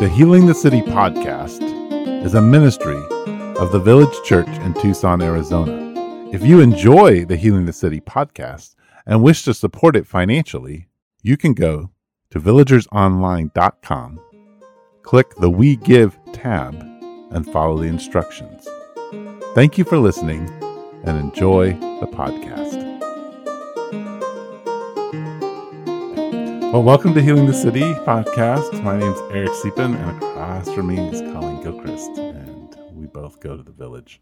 The 0.00 0.08
Healing 0.08 0.46
the 0.46 0.54
City 0.54 0.80
podcast 0.80 1.60
is 2.24 2.34
a 2.34 2.40
ministry 2.40 3.02
of 3.56 3.72
the 3.72 3.80
Village 3.80 4.14
Church 4.24 4.46
in 4.46 4.72
Tucson, 4.74 5.20
Arizona. 5.20 6.30
If 6.32 6.44
you 6.44 6.60
enjoy 6.60 7.24
the 7.24 7.34
Healing 7.34 7.66
the 7.66 7.72
City 7.72 8.00
podcast 8.00 8.76
and 9.06 9.24
wish 9.24 9.42
to 9.42 9.52
support 9.52 9.96
it 9.96 10.06
financially, 10.06 10.86
you 11.24 11.36
can 11.36 11.52
go 11.52 11.90
to 12.30 12.38
villagersonline.com, 12.38 14.20
click 15.02 15.34
the 15.34 15.50
We 15.50 15.74
Give 15.74 16.16
tab, 16.32 16.74
and 17.32 17.44
follow 17.44 17.78
the 17.78 17.88
instructions. 17.88 18.68
Thank 19.56 19.78
you 19.78 19.82
for 19.82 19.98
listening 19.98 20.48
and 21.02 21.18
enjoy 21.18 21.72
the 21.72 22.06
podcast. 22.06 22.67
Well, 26.70 26.82
welcome 26.82 27.14
to 27.14 27.22
Healing 27.22 27.46
the 27.46 27.54
City 27.54 27.80
podcast. 27.80 28.82
My 28.82 28.98
name's 28.98 29.18
Eric 29.30 29.52
Siepen, 29.52 29.96
and 29.96 30.22
across 30.22 30.70
from 30.70 30.88
me 30.88 30.98
is 31.00 31.22
Colleen 31.32 31.62
Gilchrist, 31.62 32.18
and 32.18 32.76
we 32.92 33.06
both 33.06 33.40
go 33.40 33.56
to 33.56 33.62
the 33.62 33.72
village. 33.72 34.20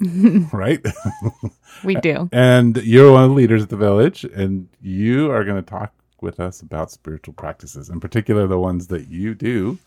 right? 0.52 0.84
We 1.84 1.94
do. 1.94 2.28
and 2.32 2.76
you're 2.78 3.12
one 3.12 3.22
of 3.22 3.30
the 3.30 3.36
leaders 3.36 3.62
at 3.62 3.68
the 3.68 3.76
village, 3.76 4.24
and 4.24 4.68
you 4.82 5.30
are 5.30 5.44
going 5.44 5.62
to 5.62 5.70
talk 5.70 5.92
with 6.20 6.40
us 6.40 6.60
about 6.60 6.90
spiritual 6.90 7.34
practices, 7.34 7.88
in 7.88 8.00
particular 8.00 8.48
the 8.48 8.58
ones 8.58 8.88
that 8.88 9.06
you 9.06 9.36
do, 9.36 9.78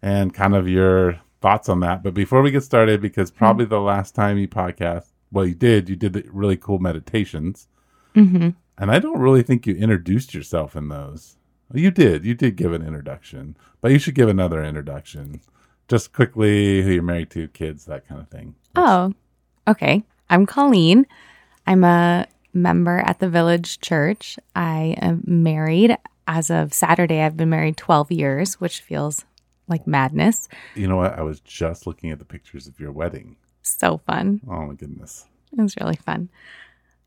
and 0.00 0.32
kind 0.32 0.56
of 0.56 0.66
your 0.66 1.20
thoughts 1.42 1.68
on 1.68 1.80
that. 1.80 2.02
But 2.02 2.14
before 2.14 2.40
we 2.40 2.50
get 2.50 2.62
started, 2.62 3.02
because 3.02 3.30
probably 3.30 3.66
the 3.66 3.78
last 3.78 4.14
time 4.14 4.38
you 4.38 4.48
podcast, 4.48 5.08
well, 5.30 5.44
you 5.44 5.54
did, 5.54 5.90
you 5.90 5.96
did 5.96 6.14
the 6.14 6.24
really 6.32 6.56
cool 6.56 6.78
meditations, 6.78 7.68
hmm 8.14 8.50
and 8.78 8.90
I 8.90 8.98
don't 8.98 9.20
really 9.20 9.42
think 9.42 9.66
you 9.66 9.74
introduced 9.74 10.34
yourself 10.34 10.76
in 10.76 10.88
those. 10.88 11.36
You 11.72 11.90
did, 11.90 12.24
you 12.24 12.34
did 12.34 12.56
give 12.56 12.72
an 12.72 12.86
introduction, 12.86 13.56
but 13.80 13.90
you 13.90 13.98
should 13.98 14.14
give 14.14 14.28
another 14.28 14.62
introduction. 14.62 15.40
Just 15.88 16.12
quickly, 16.12 16.82
who 16.82 16.90
you're 16.90 17.02
married 17.02 17.30
to, 17.30 17.48
kids, 17.48 17.84
that 17.84 18.08
kind 18.08 18.20
of 18.20 18.28
thing. 18.28 18.54
Oh, 18.74 19.12
okay. 19.68 20.02
I'm 20.28 20.46
Colleen. 20.46 21.06
I'm 21.66 21.84
a 21.84 22.26
member 22.52 22.98
at 22.98 23.20
the 23.20 23.28
Village 23.28 23.80
Church. 23.80 24.38
I 24.54 24.96
am 25.00 25.22
married. 25.26 25.96
As 26.26 26.50
of 26.50 26.74
Saturday, 26.74 27.20
I've 27.20 27.36
been 27.36 27.50
married 27.50 27.76
12 27.76 28.10
years, 28.10 28.54
which 28.54 28.80
feels 28.80 29.24
like 29.68 29.86
madness. 29.86 30.48
You 30.74 30.88
know 30.88 30.96
what? 30.96 31.16
I 31.16 31.22
was 31.22 31.40
just 31.40 31.86
looking 31.86 32.10
at 32.10 32.18
the 32.18 32.24
pictures 32.24 32.66
of 32.66 32.80
your 32.80 32.90
wedding. 32.90 33.36
So 33.62 33.98
fun. 33.98 34.40
Oh 34.48 34.66
my 34.66 34.74
goodness. 34.74 35.26
It 35.56 35.60
was 35.60 35.76
really 35.80 35.96
fun. 35.96 36.28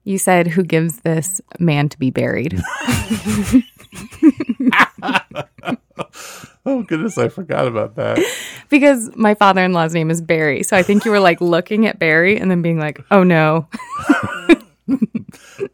You 0.03 0.17
said, 0.17 0.47
Who 0.47 0.63
gives 0.63 1.01
this 1.01 1.39
man 1.59 1.89
to 1.89 1.99
be 1.99 2.09
buried? 2.09 2.59
Oh 6.65 6.83
goodness, 6.83 7.17
I 7.17 7.29
forgot 7.29 7.67
about 7.67 7.95
that. 7.95 8.19
because 8.69 9.15
my 9.15 9.33
father 9.33 9.63
in 9.63 9.73
law's 9.73 9.93
name 9.93 10.11
is 10.11 10.21
Barry. 10.21 10.61
So 10.63 10.77
I 10.77 10.83
think 10.83 11.05
you 11.05 11.11
were 11.11 11.19
like 11.19 11.41
looking 11.41 11.87
at 11.87 11.97
Barry 11.99 12.37
and 12.39 12.51
then 12.51 12.61
being 12.61 12.79
like, 12.79 12.99
Oh 13.11 13.23
no. 13.23 13.67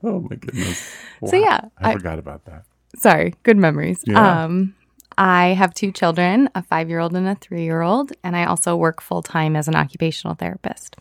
Oh 0.04 0.20
my 0.22 0.36
goodness. 0.36 0.94
So, 1.26 1.36
yeah, 1.38 1.62
I, 1.80 1.92
I- 1.92 1.94
forgot 1.94 2.20
about 2.20 2.46
that. 2.46 2.64
Sorry, 2.98 3.34
good 3.44 3.58
memories. 3.58 4.02
Yeah. 4.06 4.44
Um, 4.46 4.74
I 5.18 5.48
have 5.50 5.74
two 5.74 5.92
children, 5.92 6.50
a 6.56 6.62
five 6.64 6.90
year 6.90 7.00
old 7.00 7.16
and 7.16 7.28
a 7.28 7.36
three 7.36 7.64
year 7.64 7.82
old, 7.82 8.12
and 8.24 8.36
I 8.36 8.46
also 8.46 8.76
work 8.76 9.02
full 9.02 9.22
time 9.22 9.56
as 9.56 9.68
an 9.68 9.76
occupational 9.76 10.36
therapist. 10.36 10.96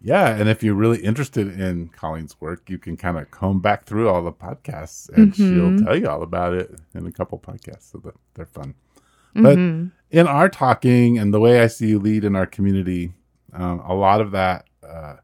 Yeah, 0.00 0.28
and 0.36 0.48
if 0.48 0.62
you're 0.62 0.74
really 0.74 0.98
interested 1.02 1.58
in 1.58 1.88
Colleen's 1.88 2.40
work, 2.40 2.68
you 2.70 2.78
can 2.78 2.96
kind 2.96 3.18
of 3.18 3.30
comb 3.30 3.60
back 3.60 3.84
through 3.84 4.08
all 4.08 4.22
the 4.22 4.32
podcasts, 4.32 5.08
and 5.10 5.32
Mhm. 5.32 5.34
she'll 5.34 5.76
tell 5.84 5.96
you 5.98 6.06
all 6.08 6.22
about 6.22 6.52
it 6.54 6.78
in 6.94 7.06
a 7.06 7.12
couple 7.12 7.38
podcasts. 7.38 7.90
So 7.90 7.98
that 7.98 8.14
they're 8.34 8.46
fun. 8.46 8.74
But 9.34 9.58
Mhm. 9.58 9.92
in 10.10 10.26
our 10.26 10.48
talking 10.48 11.18
and 11.18 11.32
the 11.34 11.40
way 11.40 11.60
I 11.60 11.66
see 11.66 11.88
you 11.88 11.98
lead 11.98 12.24
in 12.24 12.36
our 12.36 12.46
community, 12.46 13.14
um, 13.52 13.80
a 13.80 13.94
lot 13.94 14.20
of 14.20 14.30
that 14.32 14.66
uh, 14.82 15.16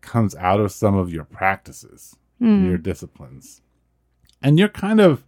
comes 0.00 0.34
out 0.36 0.60
of 0.60 0.72
some 0.72 0.94
of 0.96 1.12
your 1.12 1.24
practices, 1.24 2.16
Mm. 2.40 2.64
your 2.66 2.78
disciplines. 2.78 3.60
And 4.42 4.58
you're 4.58 4.68
kind 4.68 4.98
of, 5.00 5.24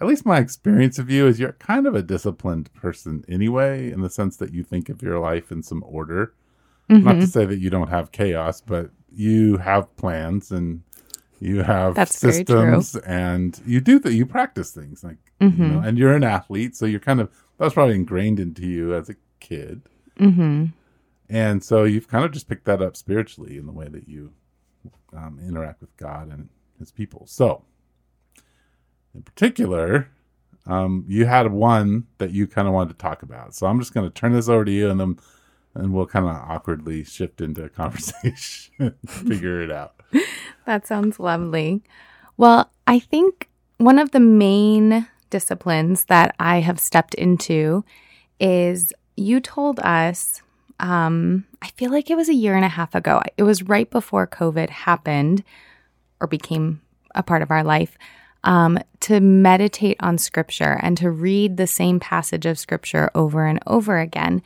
at 0.00 0.06
least 0.08 0.26
my 0.26 0.38
experience 0.38 0.98
of 0.98 1.08
you 1.10 1.26
is 1.28 1.38
you're 1.38 1.52
kind 1.52 1.86
of 1.86 1.94
a 1.94 2.02
disciplined 2.02 2.72
person 2.74 3.24
anyway, 3.28 3.92
in 3.92 4.00
the 4.00 4.10
sense 4.10 4.36
that 4.38 4.52
you 4.52 4.64
think 4.64 4.88
of 4.88 5.00
your 5.02 5.18
life 5.20 5.52
in 5.52 5.62
some 5.62 5.84
order. 5.86 6.32
Not 6.88 7.12
to 7.14 7.18
Mhm. 7.20 7.28
say 7.28 7.46
that 7.46 7.58
you 7.58 7.70
don't 7.70 7.88
have 7.88 8.12
chaos, 8.12 8.60
but 8.60 8.90
you 9.10 9.56
have 9.58 9.94
plans 9.96 10.50
and 10.50 10.82
you 11.40 11.62
have 11.62 11.94
That's 11.94 12.18
systems 12.18 12.94
and 12.96 13.58
you 13.66 13.80
do 13.80 13.98
that. 14.00 14.12
You 14.14 14.26
practice 14.26 14.70
things 14.72 15.02
like, 15.02 15.16
you 15.40 15.48
know, 15.50 15.80
Mhm. 15.80 15.86
and 15.88 15.98
you're 15.98 16.14
an 16.14 16.24
athlete. 16.24 16.76
So 16.76 16.84
you're 16.86 17.00
kind 17.00 17.20
of, 17.20 17.28
that 17.58 17.64
was 17.64 17.74
probably 17.74 17.94
ingrained 17.94 18.38
into 18.40 18.66
you 18.66 18.94
as 18.94 19.08
a 19.08 19.14
kid. 19.40 19.82
Mhm. 20.18 20.72
And 21.28 21.62
so 21.64 21.84
you've 21.84 22.08
kind 22.08 22.24
of 22.24 22.32
just 22.32 22.48
picked 22.48 22.64
that 22.66 22.82
up 22.82 22.96
spiritually 22.96 23.56
in 23.56 23.66
the 23.66 23.72
way 23.72 23.88
that 23.88 24.08
you 24.08 24.32
um, 25.14 25.38
interact 25.46 25.80
with 25.80 25.96
God 25.96 26.28
and 26.32 26.48
his 26.78 26.90
people. 26.90 27.24
So, 27.26 27.62
in 29.14 29.22
particular, 29.22 30.08
um, 30.66 31.04
you 31.06 31.24
had 31.26 31.52
one 31.52 32.06
that 32.18 32.32
you 32.32 32.46
kind 32.46 32.66
of 32.66 32.74
wanted 32.74 32.90
to 32.90 32.96
talk 32.98 33.22
about. 33.22 33.54
So 33.54 33.66
I'm 33.68 33.78
just 33.78 33.94
going 33.94 34.06
to 34.08 34.12
turn 34.12 34.32
this 34.32 34.48
over 34.48 34.64
to 34.64 34.72
you 34.72 34.90
and 34.90 34.98
then 34.98 35.16
and 35.74 35.92
we'll 35.92 36.06
kind 36.06 36.26
of 36.26 36.36
awkwardly 36.36 37.04
shift 37.04 37.40
into 37.40 37.64
a 37.64 37.68
conversation, 37.80 38.94
figure 39.06 39.62
it 39.62 39.70
out. 39.70 39.94
That 40.66 40.86
sounds 40.86 41.20
lovely. 41.20 41.82
Well, 42.38 42.70
I 42.86 42.98
think 42.98 43.50
one 43.76 43.98
of 43.98 44.12
the 44.12 44.20
main 44.20 45.06
disciplines 45.28 46.06
that 46.06 46.34
I 46.40 46.60
have 46.60 46.80
stepped 46.80 47.12
into 47.14 47.84
is 48.40 48.92
you 49.14 49.40
told 49.40 49.78
us, 49.80 50.40
um, 50.80 51.44
I 51.60 51.68
feel 51.68 51.90
like 51.90 52.10
it 52.10 52.16
was 52.16 52.28
a 52.28 52.34
year 52.34 52.54
and 52.56 52.64
a 52.64 52.68
half 52.68 52.94
ago. 52.94 53.20
It 53.36 53.42
was 53.42 53.62
right 53.64 53.90
before 53.90 54.26
COVID 54.26 54.70
happened 54.70 55.44
or 56.20 56.26
became 56.26 56.80
a 57.14 57.22
part 57.22 57.42
of 57.42 57.50
our 57.50 57.62
life. 57.62 57.98
Um, 58.42 58.78
to 59.00 59.20
meditate 59.20 59.96
on 60.00 60.18
scripture 60.18 60.78
and 60.82 60.98
to 60.98 61.10
read 61.10 61.56
the 61.56 61.66
same 61.66 61.98
passage 61.98 62.44
of 62.44 62.58
scripture 62.58 63.10
over 63.14 63.46
and 63.46 63.58
over 63.66 63.98
again. 63.98 64.42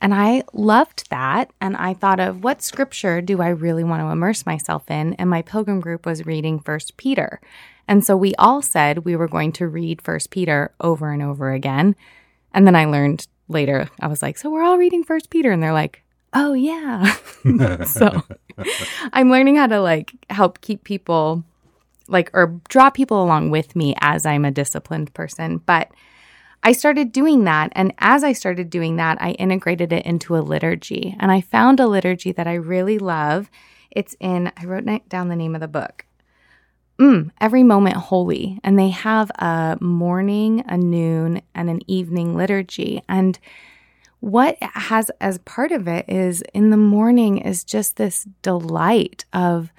And 0.00 0.14
I 0.14 0.42
loved 0.52 1.08
that. 1.10 1.50
And 1.60 1.76
I 1.76 1.94
thought 1.94 2.20
of 2.20 2.44
what 2.44 2.62
scripture 2.62 3.20
do 3.20 3.40
I 3.40 3.48
really 3.48 3.84
want 3.84 4.02
to 4.02 4.08
immerse 4.08 4.46
myself 4.46 4.90
in? 4.90 5.14
And 5.14 5.30
my 5.30 5.42
pilgrim 5.42 5.80
group 5.80 6.04
was 6.06 6.26
reading 6.26 6.58
First 6.58 6.96
Peter. 6.96 7.40
And 7.88 8.04
so 8.04 8.16
we 8.16 8.34
all 8.34 8.62
said 8.62 9.00
we 9.00 9.16
were 9.16 9.28
going 9.28 9.52
to 9.52 9.68
read 9.68 10.02
First 10.02 10.30
Peter 10.30 10.72
over 10.80 11.10
and 11.12 11.22
over 11.22 11.52
again. 11.52 11.96
And 12.52 12.66
then 12.66 12.76
I 12.76 12.84
learned 12.84 13.26
later, 13.48 13.88
I 14.00 14.08
was 14.08 14.22
like, 14.22 14.38
so 14.38 14.50
we're 14.50 14.64
all 14.64 14.78
reading 14.78 15.04
First 15.04 15.30
Peter. 15.30 15.50
And 15.50 15.62
they're 15.62 15.72
like, 15.72 16.02
oh, 16.32 16.52
yeah. 16.52 17.14
so 17.84 18.22
I'm 19.12 19.30
learning 19.30 19.56
how 19.56 19.68
to 19.68 19.80
like 19.80 20.12
help 20.30 20.60
keep 20.60 20.84
people 20.84 21.44
like 22.08 22.30
or 22.34 22.60
draw 22.68 22.90
people 22.90 23.22
along 23.22 23.50
with 23.50 23.74
me 23.74 23.94
as 24.00 24.26
I'm 24.26 24.44
a 24.44 24.50
disciplined 24.50 25.12
person. 25.14 25.58
But 25.58 25.90
I 26.66 26.72
started 26.72 27.12
doing 27.12 27.44
that. 27.44 27.70
And 27.76 27.94
as 27.98 28.24
I 28.24 28.32
started 28.32 28.70
doing 28.70 28.96
that, 28.96 29.22
I 29.22 29.30
integrated 29.34 29.92
it 29.92 30.04
into 30.04 30.36
a 30.36 30.42
liturgy. 30.42 31.14
And 31.20 31.30
I 31.30 31.40
found 31.40 31.78
a 31.78 31.86
liturgy 31.86 32.32
that 32.32 32.48
I 32.48 32.54
really 32.54 32.98
love. 32.98 33.48
It's 33.92 34.16
in, 34.18 34.50
I 34.56 34.64
wrote 34.64 35.08
down 35.08 35.28
the 35.28 35.36
name 35.36 35.54
of 35.54 35.60
the 35.60 35.68
book. 35.68 36.06
Mm, 36.98 37.30
Every 37.40 37.62
Moment 37.62 37.94
Holy. 37.94 38.58
And 38.64 38.76
they 38.76 38.88
have 38.88 39.30
a 39.38 39.78
morning, 39.80 40.64
a 40.66 40.76
noon, 40.76 41.40
and 41.54 41.70
an 41.70 41.88
evening 41.88 42.36
liturgy. 42.36 43.00
And 43.08 43.38
what 44.18 44.56
has 44.60 45.08
as 45.20 45.38
part 45.38 45.70
of 45.70 45.86
it 45.86 46.06
is 46.08 46.42
in 46.52 46.70
the 46.70 46.76
morning 46.76 47.38
is 47.38 47.62
just 47.62 47.94
this 47.96 48.26
delight 48.42 49.24
of 49.32 49.72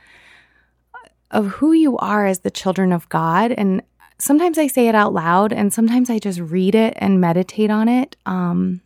of 1.31 1.47
who 1.47 1.73
you 1.73 1.97
are 1.97 2.25
as 2.25 2.39
the 2.39 2.49
children 2.49 2.93
of 2.93 3.09
God 3.09 3.51
and 3.51 3.81
sometimes 4.19 4.57
I 4.57 4.67
say 4.67 4.87
it 4.87 4.95
out 4.95 5.13
loud 5.13 5.53
and 5.53 5.73
sometimes 5.73 6.09
I 6.09 6.19
just 6.19 6.39
read 6.39 6.75
it 6.75 6.93
and 6.97 7.21
meditate 7.21 7.69
on 7.69 7.87
it 7.87 8.15
um 8.25 8.81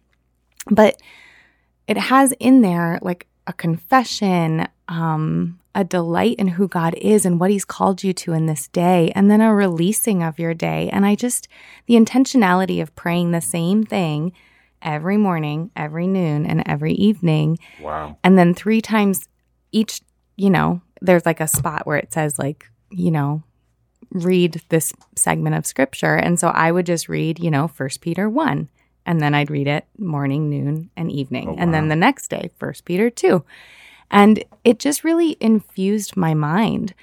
but 0.70 1.02
it 1.88 1.98
has 1.98 2.34
in 2.40 2.62
there 2.62 3.00
like 3.02 3.28
a 3.48 3.54
confession 3.54 4.68
um 4.88 5.58
a 5.74 5.84
delight 5.86 6.36
in 6.38 6.50
who 6.50 6.68
God 6.68 6.94
is 6.96 7.26
and 7.26 7.40
what 7.40 7.50
he's 7.50 7.64
called 7.64 8.04
you 8.04 8.12
to 8.14 8.34
in 8.34 8.46
this 8.46 8.68
day 8.68 9.12
and 9.16 9.32
then 9.32 9.40
a 9.40 9.56
releasing 9.56 10.22
of 10.22 10.38
your 10.38 10.54
day 10.54 10.90
and 10.92 11.06
I 11.06 11.16
just 11.16 11.48
the 11.86 11.96
intentionality 11.96 12.82
of 12.82 12.94
praying 12.96 13.32
the 13.32 13.40
same 13.42 13.86
thing 13.86 14.34
every 14.82 15.16
morning, 15.16 15.70
every 15.76 16.08
noon 16.08 16.46
and 16.46 16.62
every 16.66 16.94
evening 16.94 17.58
Wow. 17.82 18.18
and 18.24 18.38
then 18.38 18.54
three 18.54 18.82
times 18.82 19.30
each 19.72 20.02
you 20.36 20.50
know 20.50 20.82
there's 21.02 21.26
like 21.26 21.40
a 21.40 21.48
spot 21.48 21.88
where 21.88 21.98
it 21.98 22.12
says 22.14 22.38
like 22.38 22.66
you 22.90 23.12
know 23.12 23.44
read 24.12 24.62
this 24.70 24.94
segment 25.16 25.56
of 25.56 25.66
scripture. 25.66 26.16
And 26.16 26.40
so 26.40 26.50
i 26.50 26.72
would 26.72 26.86
just 26.86 27.10
read 27.10 27.40
you 27.40 27.50
know 27.52 27.68
first 27.68 28.02
peter 28.02 28.30
1 28.30 28.70
and 29.06 29.20
then 29.22 29.34
i'd 29.34 29.50
read 29.50 29.68
it 29.68 29.86
morning 29.98 30.50
noon 30.50 30.90
and 30.96 31.12
evening 31.12 31.50
Oh, 31.50 31.56
and 31.58 31.74
then 31.74 31.88
the 31.88 31.96
next 31.96 32.28
day 32.30 32.52
first 32.60 32.86
peter 32.86 33.10
2 33.10 33.44
and 34.12 34.44
it 34.64 34.78
just 34.78 35.04
really 35.06 35.38
infused 35.40 36.18
my 36.18 36.34
mind. 36.34 36.94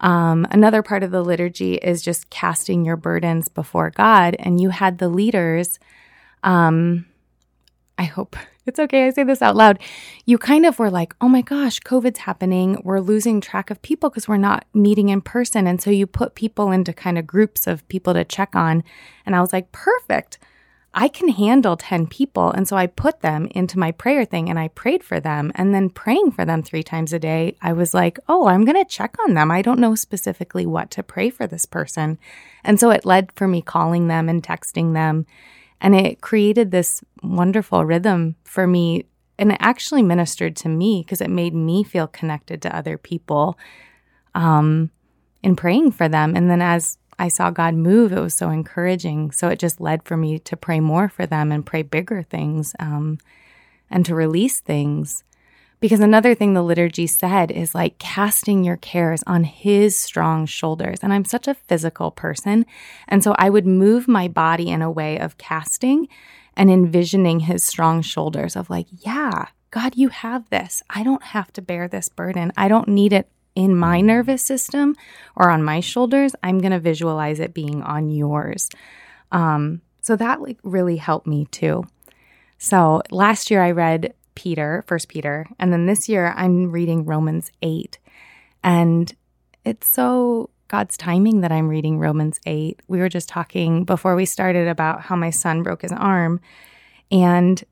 Um, 0.00 0.46
another 0.50 0.82
part 0.82 1.02
of 1.02 1.10
the 1.10 1.22
liturgy 1.22 1.74
is 1.74 2.02
just 2.02 2.30
casting 2.30 2.84
your 2.84 2.96
burdens 2.96 3.48
before 3.48 3.90
god 3.90 4.34
and 4.38 4.60
you 4.60 4.70
had 4.70 4.98
the 4.98 5.08
leaders 5.08 5.78
um, 6.42 7.04
I 8.00 8.04
hope 8.04 8.34
it's 8.66 8.80
okay. 8.80 9.06
I 9.06 9.10
say 9.10 9.24
this 9.24 9.42
out 9.42 9.56
loud. 9.56 9.78
You 10.24 10.38
kind 10.38 10.64
of 10.64 10.78
were 10.78 10.90
like, 10.90 11.14
oh 11.20 11.28
my 11.28 11.42
gosh, 11.42 11.80
COVID's 11.80 12.20
happening. 12.20 12.80
We're 12.82 13.00
losing 13.00 13.40
track 13.40 13.70
of 13.70 13.82
people 13.82 14.08
because 14.08 14.26
we're 14.26 14.38
not 14.38 14.64
meeting 14.72 15.10
in 15.10 15.20
person. 15.20 15.66
And 15.66 15.82
so 15.82 15.90
you 15.90 16.06
put 16.06 16.34
people 16.34 16.72
into 16.72 16.94
kind 16.94 17.18
of 17.18 17.26
groups 17.26 17.66
of 17.66 17.86
people 17.88 18.14
to 18.14 18.24
check 18.24 18.56
on. 18.56 18.82
And 19.26 19.36
I 19.36 19.40
was 19.42 19.52
like, 19.52 19.70
perfect. 19.70 20.38
I 20.92 21.06
can 21.08 21.28
handle 21.28 21.76
10 21.76 22.06
people. 22.08 22.50
And 22.50 22.66
so 22.66 22.76
I 22.76 22.86
put 22.86 23.20
them 23.20 23.46
into 23.52 23.78
my 23.78 23.92
prayer 23.92 24.24
thing 24.24 24.48
and 24.48 24.58
I 24.58 24.68
prayed 24.68 25.04
for 25.04 25.20
them. 25.20 25.52
And 25.54 25.74
then 25.74 25.90
praying 25.90 26.32
for 26.32 26.44
them 26.44 26.62
three 26.62 26.82
times 26.82 27.12
a 27.12 27.18
day, 27.18 27.56
I 27.60 27.74
was 27.74 27.92
like, 27.92 28.18
oh, 28.28 28.48
I'm 28.48 28.64
going 28.64 28.82
to 28.82 28.90
check 28.90 29.14
on 29.24 29.34
them. 29.34 29.50
I 29.50 29.62
don't 29.62 29.78
know 29.78 29.94
specifically 29.94 30.66
what 30.66 30.90
to 30.92 31.02
pray 31.02 31.30
for 31.30 31.46
this 31.46 31.66
person. 31.66 32.18
And 32.64 32.80
so 32.80 32.90
it 32.90 33.04
led 33.04 33.30
for 33.32 33.46
me 33.46 33.62
calling 33.62 34.08
them 34.08 34.28
and 34.28 34.42
texting 34.42 34.94
them. 34.94 35.26
And 35.80 35.94
it 35.94 36.20
created 36.20 36.70
this 36.70 37.02
wonderful 37.22 37.84
rhythm 37.84 38.36
for 38.44 38.66
me. 38.66 39.06
And 39.38 39.52
it 39.52 39.58
actually 39.60 40.02
ministered 40.02 40.56
to 40.56 40.68
me 40.68 41.02
because 41.02 41.20
it 41.20 41.30
made 41.30 41.54
me 41.54 41.82
feel 41.82 42.06
connected 42.06 42.60
to 42.62 42.76
other 42.76 42.98
people 42.98 43.58
um, 44.34 44.90
in 45.42 45.56
praying 45.56 45.92
for 45.92 46.08
them. 46.08 46.36
And 46.36 46.50
then 46.50 46.60
as 46.60 46.98
I 47.18 47.28
saw 47.28 47.50
God 47.50 47.74
move, 47.74 48.12
it 48.12 48.20
was 48.20 48.34
so 48.34 48.50
encouraging. 48.50 49.30
So 49.30 49.48
it 49.48 49.58
just 49.58 49.80
led 49.80 50.04
for 50.04 50.16
me 50.16 50.38
to 50.38 50.56
pray 50.56 50.80
more 50.80 51.08
for 51.08 51.26
them 51.26 51.52
and 51.52 51.66
pray 51.66 51.82
bigger 51.82 52.22
things 52.22 52.74
um, 52.78 53.18
and 53.90 54.04
to 54.06 54.14
release 54.14 54.60
things. 54.60 55.24
Because 55.80 56.00
another 56.00 56.34
thing 56.34 56.52
the 56.52 56.62
liturgy 56.62 57.06
said 57.06 57.50
is 57.50 57.74
like 57.74 57.98
casting 57.98 58.64
your 58.64 58.76
cares 58.76 59.22
on 59.26 59.44
his 59.44 59.96
strong 59.96 60.44
shoulders. 60.44 60.98
And 61.02 61.12
I'm 61.12 61.24
such 61.24 61.48
a 61.48 61.54
physical 61.54 62.10
person. 62.10 62.66
And 63.08 63.24
so 63.24 63.34
I 63.38 63.48
would 63.48 63.66
move 63.66 64.06
my 64.06 64.28
body 64.28 64.68
in 64.68 64.82
a 64.82 64.90
way 64.90 65.18
of 65.18 65.38
casting 65.38 66.06
and 66.54 66.70
envisioning 66.70 67.40
his 67.40 67.64
strong 67.64 68.02
shoulders 68.02 68.56
of 68.56 68.68
like, 68.68 68.86
yeah, 68.90 69.46
God, 69.70 69.96
you 69.96 70.08
have 70.08 70.50
this. 70.50 70.82
I 70.90 71.02
don't 71.02 71.22
have 71.22 71.52
to 71.54 71.62
bear 71.62 71.88
this 71.88 72.08
burden. 72.08 72.52
I 72.56 72.68
don't 72.68 72.88
need 72.88 73.12
it 73.12 73.28
in 73.54 73.76
my 73.76 74.00
nervous 74.00 74.42
system 74.42 74.96
or 75.36 75.50
on 75.50 75.62
my 75.62 75.80
shoulders, 75.80 76.34
I'm 76.42 76.58
going 76.58 76.72
to 76.72 76.78
visualize 76.78 77.40
it 77.40 77.54
being 77.54 77.82
on 77.82 78.08
yours. 78.10 78.68
Um, 79.32 79.82
so 80.00 80.16
that 80.16 80.40
like 80.40 80.58
really 80.62 80.96
helped 80.96 81.26
me 81.26 81.46
too. 81.46 81.84
So 82.58 83.02
last 83.10 83.50
year 83.50 83.62
I 83.62 83.70
read 83.70 84.14
Peter, 84.34 84.84
First 84.86 85.08
Peter, 85.08 85.46
and 85.58 85.72
then 85.72 85.86
this 85.86 86.08
year 86.08 86.32
I'm 86.36 86.70
reading 86.70 87.04
Romans 87.04 87.50
8. 87.62 87.98
And 88.62 89.14
it's 89.64 89.88
so 89.88 90.50
God's 90.68 90.96
timing 90.96 91.40
that 91.40 91.52
I'm 91.52 91.68
reading 91.68 91.98
Romans 91.98 92.40
8. 92.46 92.80
We 92.88 93.00
were 93.00 93.08
just 93.08 93.28
talking 93.28 93.84
before 93.84 94.14
we 94.14 94.24
started 94.24 94.68
about 94.68 95.02
how 95.02 95.16
my 95.16 95.30
son 95.30 95.62
broke 95.62 95.82
his 95.82 95.92
arm. 95.92 96.40
And 97.10 97.62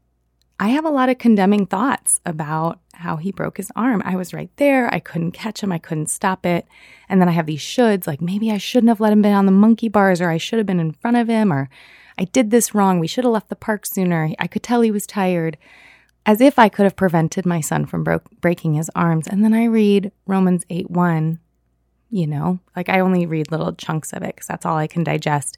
I 0.60 0.70
have 0.70 0.84
a 0.84 0.90
lot 0.90 1.08
of 1.08 1.18
condemning 1.18 1.66
thoughts 1.66 2.20
about 2.26 2.80
how 2.94 3.16
he 3.16 3.30
broke 3.30 3.58
his 3.58 3.70
arm. 3.76 4.02
I 4.04 4.16
was 4.16 4.34
right 4.34 4.50
there. 4.56 4.92
I 4.92 4.98
couldn't 4.98 5.30
catch 5.30 5.62
him. 5.62 5.70
I 5.70 5.78
couldn't 5.78 6.10
stop 6.10 6.44
it. 6.44 6.66
And 7.08 7.20
then 7.20 7.28
I 7.28 7.32
have 7.32 7.46
these 7.46 7.60
shoulds 7.60 8.08
like 8.08 8.20
maybe 8.20 8.50
I 8.50 8.58
shouldn't 8.58 8.88
have 8.88 9.00
let 9.00 9.12
him 9.12 9.22
be 9.22 9.28
on 9.28 9.46
the 9.46 9.52
monkey 9.52 9.88
bars 9.88 10.20
or 10.20 10.30
I 10.30 10.38
should 10.38 10.58
have 10.58 10.66
been 10.66 10.80
in 10.80 10.92
front 10.92 11.16
of 11.16 11.28
him 11.28 11.52
or 11.52 11.70
I 12.18 12.24
did 12.24 12.50
this 12.50 12.74
wrong. 12.74 12.98
We 12.98 13.06
should 13.06 13.22
have 13.22 13.32
left 13.32 13.48
the 13.48 13.54
park 13.54 13.86
sooner. 13.86 14.32
I 14.40 14.48
could 14.48 14.64
tell 14.64 14.80
he 14.80 14.90
was 14.90 15.06
tired. 15.06 15.56
As 16.28 16.42
if 16.42 16.58
I 16.58 16.68
could 16.68 16.82
have 16.82 16.94
prevented 16.94 17.46
my 17.46 17.62
son 17.62 17.86
from 17.86 18.04
bro- 18.04 18.20
breaking 18.42 18.74
his 18.74 18.90
arms. 18.94 19.26
And 19.26 19.42
then 19.42 19.54
I 19.54 19.64
read 19.64 20.12
Romans 20.26 20.62
8 20.68 20.90
1, 20.90 21.38
you 22.10 22.26
know, 22.26 22.58
like 22.76 22.90
I 22.90 23.00
only 23.00 23.24
read 23.24 23.50
little 23.50 23.72
chunks 23.72 24.12
of 24.12 24.22
it 24.22 24.34
because 24.34 24.46
that's 24.46 24.66
all 24.66 24.76
I 24.76 24.88
can 24.88 25.02
digest. 25.02 25.56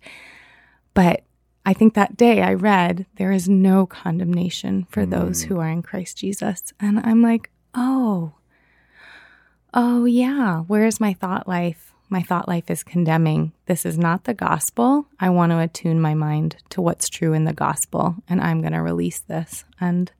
But 0.94 1.24
I 1.66 1.72
think 1.72 1.94
that 1.94 2.16
day 2.16 2.40
I 2.40 2.54
read, 2.54 3.06
there 3.16 3.32
is 3.32 3.48
no 3.48 3.84
condemnation 3.84 4.86
for 4.90 5.04
mm. 5.04 5.10
those 5.10 5.42
who 5.42 5.58
are 5.58 5.68
in 5.68 5.82
Christ 5.82 6.18
Jesus. 6.18 6.72
And 6.78 7.00
I'm 7.00 7.20
like, 7.20 7.50
oh, 7.74 8.34
oh, 9.74 10.04
yeah, 10.04 10.60
where's 10.60 11.00
my 11.00 11.14
thought 11.14 11.48
life? 11.48 11.92
My 12.08 12.22
thought 12.22 12.46
life 12.46 12.70
is 12.70 12.84
condemning. 12.84 13.54
This 13.66 13.84
is 13.84 13.98
not 13.98 14.22
the 14.22 14.34
gospel. 14.34 15.06
I 15.18 15.30
want 15.30 15.50
to 15.50 15.58
attune 15.58 16.00
my 16.00 16.14
mind 16.14 16.58
to 16.68 16.80
what's 16.80 17.08
true 17.08 17.32
in 17.32 17.42
the 17.42 17.52
gospel, 17.52 18.14
and 18.28 18.40
I'm 18.40 18.60
going 18.60 18.72
to 18.72 18.82
release 18.82 19.18
this. 19.18 19.64
And 19.80 20.12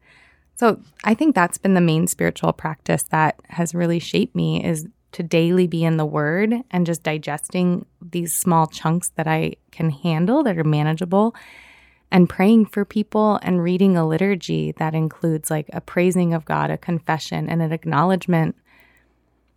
so 0.60 0.78
I 1.04 1.14
think 1.14 1.34
that's 1.34 1.56
been 1.56 1.72
the 1.72 1.80
main 1.80 2.06
spiritual 2.06 2.52
practice 2.52 3.02
that 3.04 3.40
has 3.48 3.74
really 3.74 3.98
shaped 3.98 4.36
me 4.36 4.62
is 4.62 4.86
to 5.12 5.22
daily 5.22 5.66
be 5.66 5.84
in 5.84 5.96
the 5.96 6.04
word 6.04 6.52
and 6.70 6.84
just 6.84 7.02
digesting 7.02 7.86
these 8.02 8.34
small 8.34 8.66
chunks 8.66 9.08
that 9.16 9.26
I 9.26 9.54
can 9.70 9.88
handle 9.88 10.42
that 10.42 10.58
are 10.58 10.64
manageable 10.64 11.34
and 12.10 12.28
praying 12.28 12.66
for 12.66 12.84
people 12.84 13.38
and 13.42 13.62
reading 13.62 13.96
a 13.96 14.06
liturgy 14.06 14.72
that 14.72 14.94
includes 14.94 15.50
like 15.50 15.70
a 15.72 15.80
praising 15.80 16.34
of 16.34 16.44
God, 16.44 16.70
a 16.70 16.76
confession, 16.76 17.48
and 17.48 17.62
an 17.62 17.72
acknowledgement 17.72 18.54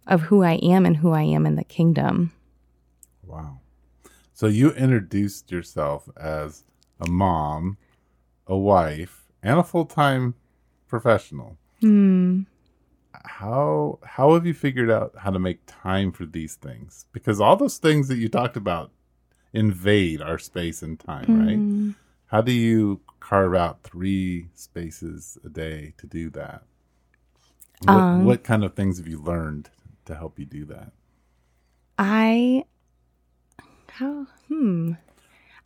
of 0.07 0.21
who 0.21 0.41
I 0.41 0.53
am 0.53 0.85
and 0.85 0.95
who 0.95 1.11
I 1.11 1.23
am 1.23 1.45
in 1.45 1.56
the 1.56 1.65
kingdom. 1.65 2.31
Wow. 3.27 3.59
So 4.31 4.47
you 4.47 4.71
introduced 4.71 5.51
yourself 5.51 6.07
as 6.15 6.63
a 7.01 7.09
mom, 7.09 7.77
a 8.47 8.56
wife, 8.56 9.25
and 9.44 9.59
a 9.59 9.63
full 9.63 9.85
time 9.85 10.35
professional. 10.94 11.57
Hmm 11.81 12.44
how 13.25 14.00
how 14.04 14.34
have 14.34 14.45
you 14.45 14.54
figured 14.54 14.90
out 14.90 15.13
how 15.18 15.31
to 15.31 15.40
make 15.40 15.60
time 15.66 16.12
for 16.12 16.25
these 16.25 16.56
things? 16.56 17.06
Because 17.12 17.40
all 17.40 17.56
those 17.56 17.78
things 17.78 18.07
that 18.07 18.18
you 18.18 18.28
talked 18.28 18.57
about 18.57 18.92
invade 19.54 20.22
our 20.22 20.38
space 20.38 20.81
and 20.81 21.00
time, 21.00 21.25
mm. 21.25 21.45
right? 21.45 21.95
How 22.28 22.42
do 22.42 22.51
you 22.51 23.01
carve 23.19 23.54
out 23.54 23.84
three 23.84 24.48
spaces 24.56 25.38
a 25.45 25.50
day 25.50 25.94
to 26.00 26.07
do 26.07 26.30
that? 26.31 26.63
What, 27.84 27.95
um, 27.95 28.25
what 28.25 28.44
kind 28.44 28.63
of 28.63 28.74
things 28.74 28.98
have 28.98 29.07
you 29.07 29.19
learned 29.19 29.69
to 30.06 30.16
help 30.16 30.40
you 30.40 30.45
do 30.45 30.66
that? 30.66 30.92
I 32.00 32.66
how 33.90 34.25
hmm 34.48 34.94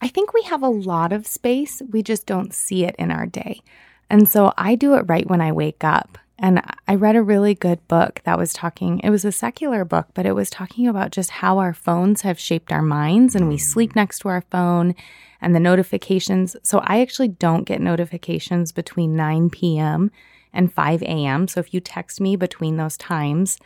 I 0.01 0.09
think 0.09 0.33
we 0.33 0.43
have 0.43 0.61
a 0.61 0.69
lot 0.69 1.11
of 1.11 1.25
space. 1.25 1.81
We 1.89 2.03
just 2.03 2.27
don't 2.27 2.53
see 2.53 2.83
it 2.83 2.95
in 2.99 3.09
our 3.09 3.25
day. 3.25 3.61
And 4.09 4.27
so 4.29 4.53
I 4.57 4.75
do 4.75 4.95
it 4.95 5.05
right 5.07 5.27
when 5.27 5.41
I 5.41 5.51
wake 5.51 5.83
up. 5.83 6.17
And 6.39 6.61
I 6.87 6.93
read 6.93 7.15
a 7.15 7.23
really 7.23 7.55
good 7.55 7.85
book 7.87 8.21
that 8.23 8.37
was 8.37 8.53
talking, 8.53 8.99
it 8.99 9.09
was 9.09 9.25
a 9.25 9.31
secular 9.31 9.83
book, 9.83 10.07
but 10.13 10.27
it 10.27 10.33
was 10.33 10.51
talking 10.51 10.87
about 10.87 11.11
just 11.11 11.31
how 11.31 11.57
our 11.57 11.73
phones 11.73 12.21
have 12.21 12.39
shaped 12.39 12.71
our 12.71 12.83
minds 12.83 13.33
and 13.33 13.49
we 13.49 13.57
sleep 13.57 13.95
next 13.95 14.19
to 14.19 14.29
our 14.29 14.41
phone 14.51 14.93
and 15.41 15.55
the 15.55 15.59
notifications. 15.59 16.55
So 16.61 16.79
I 16.83 17.01
actually 17.01 17.29
don't 17.29 17.63
get 17.63 17.81
notifications 17.81 18.71
between 18.71 19.15
9 19.15 19.49
p.m. 19.49 20.11
and 20.53 20.71
5 20.71 21.01
a.m. 21.01 21.47
So 21.47 21.59
if 21.59 21.73
you 21.73 21.79
text 21.79 22.21
me 22.21 22.35
between 22.35 22.77
those 22.77 22.97
times, 22.97 23.57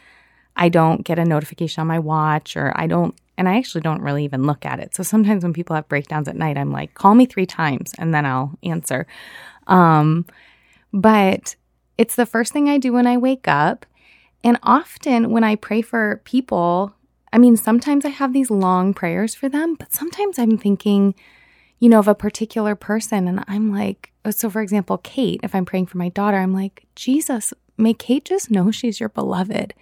I 0.56 0.70
don't 0.70 1.04
get 1.04 1.20
a 1.20 1.26
notification 1.26 1.82
on 1.82 1.88
my 1.88 2.00
watch 2.00 2.56
or 2.56 2.72
I 2.76 2.88
don't, 2.88 3.16
and 3.38 3.50
I 3.50 3.58
actually 3.58 3.82
don't 3.82 4.02
really 4.02 4.24
even 4.24 4.44
look 4.44 4.66
at 4.66 4.80
it. 4.80 4.96
So 4.96 5.04
sometimes 5.04 5.44
when 5.44 5.54
people 5.54 5.76
have 5.76 5.90
breakdowns 5.90 6.30
at 6.30 6.38
night, 6.38 6.58
I'm 6.58 6.72
like, 6.72 6.94
call 6.94 7.16
me 7.16 7.26
three 7.26 7.46
times 7.46 7.92
and 7.98 8.14
then 8.14 8.26
I'll 8.26 8.58
answer. 8.64 9.08
Um, 9.72 10.26
but 10.94 11.56
it's 11.98 12.16
the 12.16 12.26
first 12.26 12.54
thing 12.54 12.70
I 12.70 12.78
do 12.78 12.94
when 12.94 13.08
I 13.08 13.18
wake 13.18 13.48
up. 13.48 13.86
And 14.44 14.60
often 14.64 15.32
when 15.32 15.44
I 15.44 15.56
pray 15.56 15.82
for 15.82 16.22
people, 16.26 16.94
I 17.32 17.38
mean, 17.38 17.56
sometimes 17.56 18.06
I 18.06 18.10
have 18.10 18.34
these 18.34 18.52
long 18.52 18.94
prayers 18.94 19.34
for 19.34 19.48
them, 19.48 19.76
but 19.76 19.94
sometimes 19.94 20.38
I'm 20.38 20.58
thinking, 20.58 21.16
you 21.80 21.90
know, 21.90 22.00
of 22.00 22.08
a 22.08 22.16
particular 22.16 22.76
person. 22.76 23.28
And 23.28 23.44
I'm 23.48 23.72
like, 23.72 24.12
oh, 24.26 24.32
so 24.32 24.50
for 24.50 24.62
example, 24.62 24.98
Kate, 24.98 25.40
if 25.44 25.56
I'm 25.56 25.66
praying 25.66 25.86
for 25.86 25.98
my 25.98 26.10
daughter, 26.10 26.38
I'm 26.38 26.54
like, 26.54 26.86
Jesus, 26.96 27.54
may 27.78 27.94
Kate 27.94 28.26
just 28.26 28.52
know 28.52 28.72
she's 28.72 29.00
your 29.00 29.10
beloved. 29.10 29.74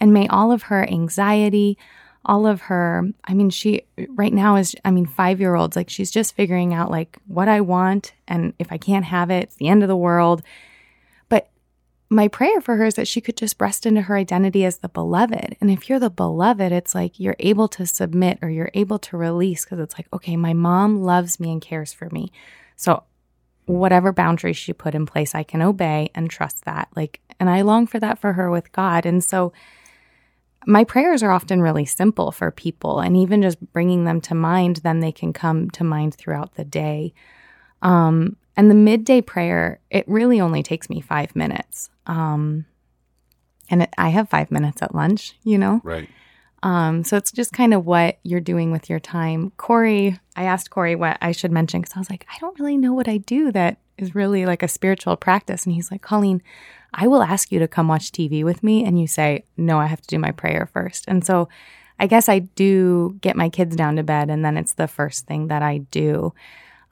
And 0.00 0.12
may 0.12 0.26
all 0.28 0.52
of 0.52 0.64
her 0.64 0.88
anxiety, 0.88 1.76
all 2.26 2.46
of 2.46 2.62
her, 2.62 3.04
I 3.24 3.34
mean, 3.34 3.50
she 3.50 3.82
right 4.10 4.32
now 4.32 4.56
is, 4.56 4.74
I 4.84 4.90
mean, 4.90 5.06
five 5.06 5.40
year 5.40 5.54
olds, 5.54 5.76
like 5.76 5.90
she's 5.90 6.10
just 6.10 6.34
figuring 6.34 6.74
out 6.74 6.90
like 6.90 7.18
what 7.26 7.48
I 7.48 7.60
want. 7.60 8.12
And 8.28 8.54
if 8.58 8.72
I 8.72 8.78
can't 8.78 9.04
have 9.06 9.30
it, 9.30 9.44
it's 9.44 9.56
the 9.56 9.68
end 9.68 9.82
of 9.82 9.88
the 9.88 9.96
world 9.96 10.42
But 11.28 11.50
my 12.10 12.28
prayer 12.28 12.60
for 12.60 12.76
her 12.76 12.86
is 12.86 12.94
that 12.94 13.08
she 13.08 13.20
could 13.20 13.36
just 13.36 13.60
rest 13.60 13.86
into 13.86 14.02
her 14.02 14.16
identity 14.16 14.64
as 14.64 14.78
the 14.78 14.88
beloved. 14.88 15.56
And 15.60 15.70
if 15.70 15.88
you're 15.88 15.98
the 16.00 16.10
beloved, 16.10 16.72
it's 16.72 16.94
like 16.94 17.18
you're 17.20 17.36
able 17.40 17.68
to 17.68 17.86
submit 17.86 18.38
or 18.42 18.50
you're 18.50 18.70
able 18.74 18.98
to 19.00 19.16
release 19.16 19.64
because 19.64 19.80
it's 19.80 19.98
like, 19.98 20.08
okay, 20.12 20.36
my 20.36 20.52
mom 20.54 21.02
loves 21.02 21.40
me 21.40 21.52
and 21.52 21.62
cares 21.62 21.92
for 21.92 22.10
me. 22.10 22.32
So 22.76 23.04
whatever 23.66 24.12
boundaries 24.12 24.56
she 24.58 24.72
put 24.72 24.94
in 24.94 25.06
place, 25.06 25.34
I 25.34 25.42
can 25.42 25.62
obey 25.62 26.10
and 26.14 26.30
trust 26.30 26.64
that. 26.66 26.88
Like, 26.96 27.20
and 27.40 27.50
I 27.50 27.62
long 27.62 27.86
for 27.86 28.00
that 28.00 28.18
for 28.20 28.34
her 28.34 28.50
with 28.50 28.72
God. 28.72 29.06
And 29.06 29.24
so 29.24 29.52
my 30.66 30.84
prayers 30.84 31.22
are 31.22 31.30
often 31.30 31.60
really 31.60 31.84
simple 31.84 32.32
for 32.32 32.50
people, 32.50 33.00
and 33.00 33.16
even 33.16 33.42
just 33.42 33.60
bringing 33.72 34.04
them 34.04 34.20
to 34.22 34.34
mind, 34.34 34.76
then 34.78 35.00
they 35.00 35.12
can 35.12 35.32
come 35.32 35.70
to 35.70 35.84
mind 35.84 36.14
throughout 36.14 36.54
the 36.54 36.64
day. 36.64 37.14
Um, 37.82 38.36
and 38.56 38.70
the 38.70 38.74
midday 38.74 39.20
prayer, 39.20 39.80
it 39.90 40.06
really 40.08 40.40
only 40.40 40.62
takes 40.62 40.88
me 40.88 41.00
five 41.00 41.34
minutes. 41.34 41.90
Um, 42.06 42.66
and 43.70 43.82
it, 43.82 43.90
I 43.98 44.10
have 44.10 44.28
five 44.28 44.50
minutes 44.50 44.82
at 44.82 44.94
lunch, 44.94 45.36
you 45.42 45.58
know? 45.58 45.80
Right. 45.82 46.08
Um, 46.62 47.04
so 47.04 47.16
it's 47.16 47.30
just 47.30 47.52
kind 47.52 47.74
of 47.74 47.84
what 47.84 48.18
you're 48.22 48.40
doing 48.40 48.72
with 48.72 48.88
your 48.88 49.00
time. 49.00 49.52
Corey, 49.58 50.18
I 50.34 50.44
asked 50.44 50.70
Corey 50.70 50.96
what 50.96 51.18
I 51.20 51.32
should 51.32 51.52
mention 51.52 51.80
because 51.80 51.94
I 51.94 51.98
was 51.98 52.10
like, 52.10 52.26
I 52.32 52.38
don't 52.38 52.58
really 52.58 52.78
know 52.78 52.94
what 52.94 53.08
I 53.08 53.18
do 53.18 53.52
that 53.52 53.78
is 53.98 54.14
really 54.14 54.46
like 54.46 54.62
a 54.62 54.68
spiritual 54.68 55.16
practice. 55.16 55.66
And 55.66 55.74
he's 55.74 55.90
like, 55.90 56.00
Colleen, 56.00 56.42
I 56.94 57.06
will 57.08 57.22
ask 57.22 57.52
you 57.52 57.58
to 57.58 57.68
come 57.68 57.88
watch 57.88 58.12
TV 58.12 58.44
with 58.44 58.62
me. 58.62 58.84
And 58.84 59.00
you 59.00 59.06
say, 59.06 59.44
no, 59.56 59.78
I 59.78 59.86
have 59.86 60.00
to 60.00 60.06
do 60.06 60.18
my 60.18 60.30
prayer 60.30 60.68
first. 60.72 61.04
And 61.08 61.24
so 61.24 61.48
I 61.98 62.06
guess 62.06 62.28
I 62.28 62.40
do 62.40 63.16
get 63.20 63.36
my 63.36 63.48
kids 63.48 63.76
down 63.76 63.96
to 63.96 64.02
bed, 64.02 64.30
and 64.30 64.44
then 64.44 64.56
it's 64.56 64.74
the 64.74 64.88
first 64.88 65.26
thing 65.26 65.48
that 65.48 65.62
I 65.62 65.78
do. 65.78 66.32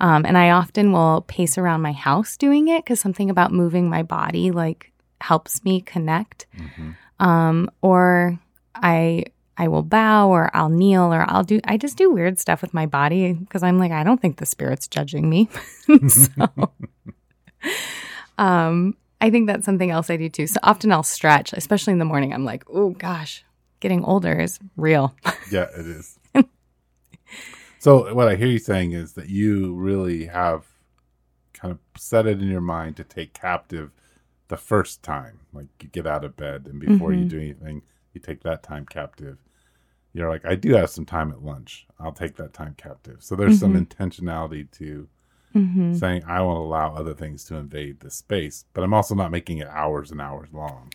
Um, 0.00 0.24
and 0.24 0.36
I 0.36 0.50
often 0.50 0.92
will 0.92 1.22
pace 1.22 1.58
around 1.58 1.80
my 1.80 1.92
house 1.92 2.36
doing 2.36 2.68
it 2.68 2.84
because 2.84 3.00
something 3.00 3.30
about 3.30 3.52
moving 3.52 3.88
my 3.88 4.02
body 4.02 4.50
like 4.50 4.92
helps 5.20 5.64
me 5.64 5.80
connect. 5.80 6.46
Mm-hmm. 6.56 6.90
Um, 7.24 7.70
or 7.82 8.38
I 8.74 9.24
I 9.56 9.68
will 9.68 9.82
bow 9.82 10.28
or 10.28 10.50
I'll 10.54 10.70
kneel 10.70 11.12
or 11.12 11.24
I'll 11.28 11.44
do 11.44 11.60
I 11.64 11.76
just 11.76 11.96
do 11.96 12.10
weird 12.10 12.38
stuff 12.40 12.62
with 12.62 12.74
my 12.74 12.86
body 12.86 13.32
because 13.32 13.62
I'm 13.62 13.78
like 13.78 13.92
I 13.92 14.02
don't 14.02 14.20
think 14.20 14.38
the 14.38 14.46
spirit's 14.46 14.88
judging 14.88 15.28
me. 15.28 15.48
so 16.08 16.72
um 18.38 18.96
I 19.22 19.30
think 19.30 19.46
that's 19.46 19.64
something 19.64 19.92
else 19.92 20.10
I 20.10 20.16
do 20.16 20.28
too. 20.28 20.48
So 20.48 20.58
often 20.64 20.90
I'll 20.90 21.04
stretch, 21.04 21.52
especially 21.52 21.92
in 21.92 22.00
the 22.00 22.04
morning. 22.04 22.34
I'm 22.34 22.44
like, 22.44 22.64
oh 22.68 22.90
gosh, 22.90 23.44
getting 23.78 24.04
older 24.04 24.40
is 24.40 24.58
real. 24.76 25.14
yeah, 25.50 25.68
it 25.78 25.86
is. 25.86 26.18
so 27.78 28.12
what 28.12 28.26
I 28.26 28.34
hear 28.34 28.48
you 28.48 28.58
saying 28.58 28.92
is 28.92 29.12
that 29.12 29.28
you 29.28 29.74
really 29.74 30.26
have 30.26 30.66
kind 31.52 31.70
of 31.70 31.78
set 31.96 32.26
it 32.26 32.42
in 32.42 32.48
your 32.48 32.60
mind 32.60 32.96
to 32.96 33.04
take 33.04 33.32
captive 33.32 33.92
the 34.48 34.56
first 34.56 35.04
time, 35.04 35.38
like 35.52 35.68
you 35.80 35.88
get 35.88 36.06
out 36.06 36.24
of 36.24 36.36
bed 36.36 36.66
and 36.66 36.80
before 36.80 37.10
mm-hmm. 37.10 37.22
you 37.22 37.28
do 37.28 37.38
anything, 37.38 37.82
you 38.12 38.20
take 38.20 38.42
that 38.42 38.64
time 38.64 38.84
captive. 38.84 39.38
You're 40.12 40.28
like, 40.28 40.44
I 40.44 40.56
do 40.56 40.74
have 40.74 40.90
some 40.90 41.06
time 41.06 41.30
at 41.30 41.44
lunch. 41.44 41.86
I'll 42.00 42.12
take 42.12 42.36
that 42.36 42.52
time 42.52 42.74
captive. 42.76 43.22
So 43.22 43.36
there's 43.36 43.60
mm-hmm. 43.60 43.72
some 43.72 43.86
intentionality 43.86 44.68
to 44.72 45.08
mm-hmm. 45.54 45.94
saying 45.94 46.24
I 46.26 46.40
won't 46.42 46.58
allow 46.58 46.94
other 46.94 47.14
things 47.14 47.44
to 47.44 47.56
invade 47.56 48.00
the 48.00 48.10
space, 48.10 48.64
but 48.72 48.82
I'm 48.82 48.94
also 48.94 49.14
not 49.14 49.30
making 49.30 49.58
it 49.58 49.68
hours 49.68 50.10
and 50.10 50.20
hours 50.20 50.48
long. 50.52 50.92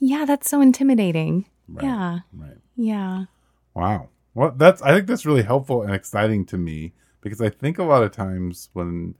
Yeah, 0.00 0.24
that's 0.24 0.50
so 0.50 0.60
intimidating. 0.60 1.46
Right, 1.68 1.84
yeah. 1.84 2.18
Right. 2.32 2.58
Yeah. 2.76 3.24
Wow. 3.74 4.08
Well, 4.34 4.52
that's 4.56 4.82
I 4.82 4.94
think 4.94 5.06
that's 5.06 5.26
really 5.26 5.42
helpful 5.42 5.82
and 5.82 5.94
exciting 5.94 6.44
to 6.46 6.58
me 6.58 6.92
because 7.20 7.40
I 7.40 7.50
think 7.50 7.78
a 7.78 7.84
lot 7.84 8.02
of 8.02 8.12
times 8.12 8.70
when 8.72 9.14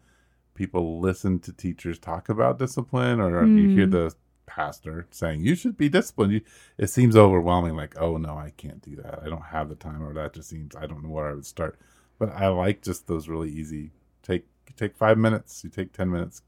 people 0.54 1.00
listen 1.00 1.38
to 1.40 1.52
teachers 1.52 1.98
talk 1.98 2.28
about 2.28 2.58
discipline 2.58 3.20
or 3.20 3.42
mm. 3.42 3.60
you 3.60 3.68
hear 3.70 3.86
mm. 3.86 3.92
the 3.92 4.14
pastor 4.46 5.06
saying 5.10 5.40
you 5.40 5.54
should 5.54 5.76
be 5.76 5.88
disciplined, 5.88 6.32
you, 6.32 6.40
it 6.76 6.88
seems 6.88 7.16
overwhelming. 7.16 7.76
Like, 7.76 8.00
oh 8.00 8.16
no, 8.16 8.36
I 8.36 8.52
can't 8.56 8.82
do 8.82 8.96
that. 8.96 9.20
I 9.22 9.28
don't 9.28 9.44
have 9.44 9.68
the 9.68 9.74
time, 9.74 10.02
or 10.02 10.12
that 10.14 10.34
just 10.34 10.48
seems 10.48 10.74
I 10.76 10.86
don't 10.86 11.02
know 11.02 11.10
where 11.10 11.28
I 11.28 11.34
would 11.34 11.46
start. 11.46 11.78
But 12.18 12.30
I 12.30 12.48
like 12.48 12.82
just 12.82 13.06
those 13.06 13.28
really 13.28 13.50
easy. 13.50 13.92
Take 14.22 14.46
take 14.76 14.96
five 14.96 15.18
minutes. 15.18 15.62
You 15.64 15.70
take 15.70 15.92
ten 15.92 16.10
minutes. 16.10 16.42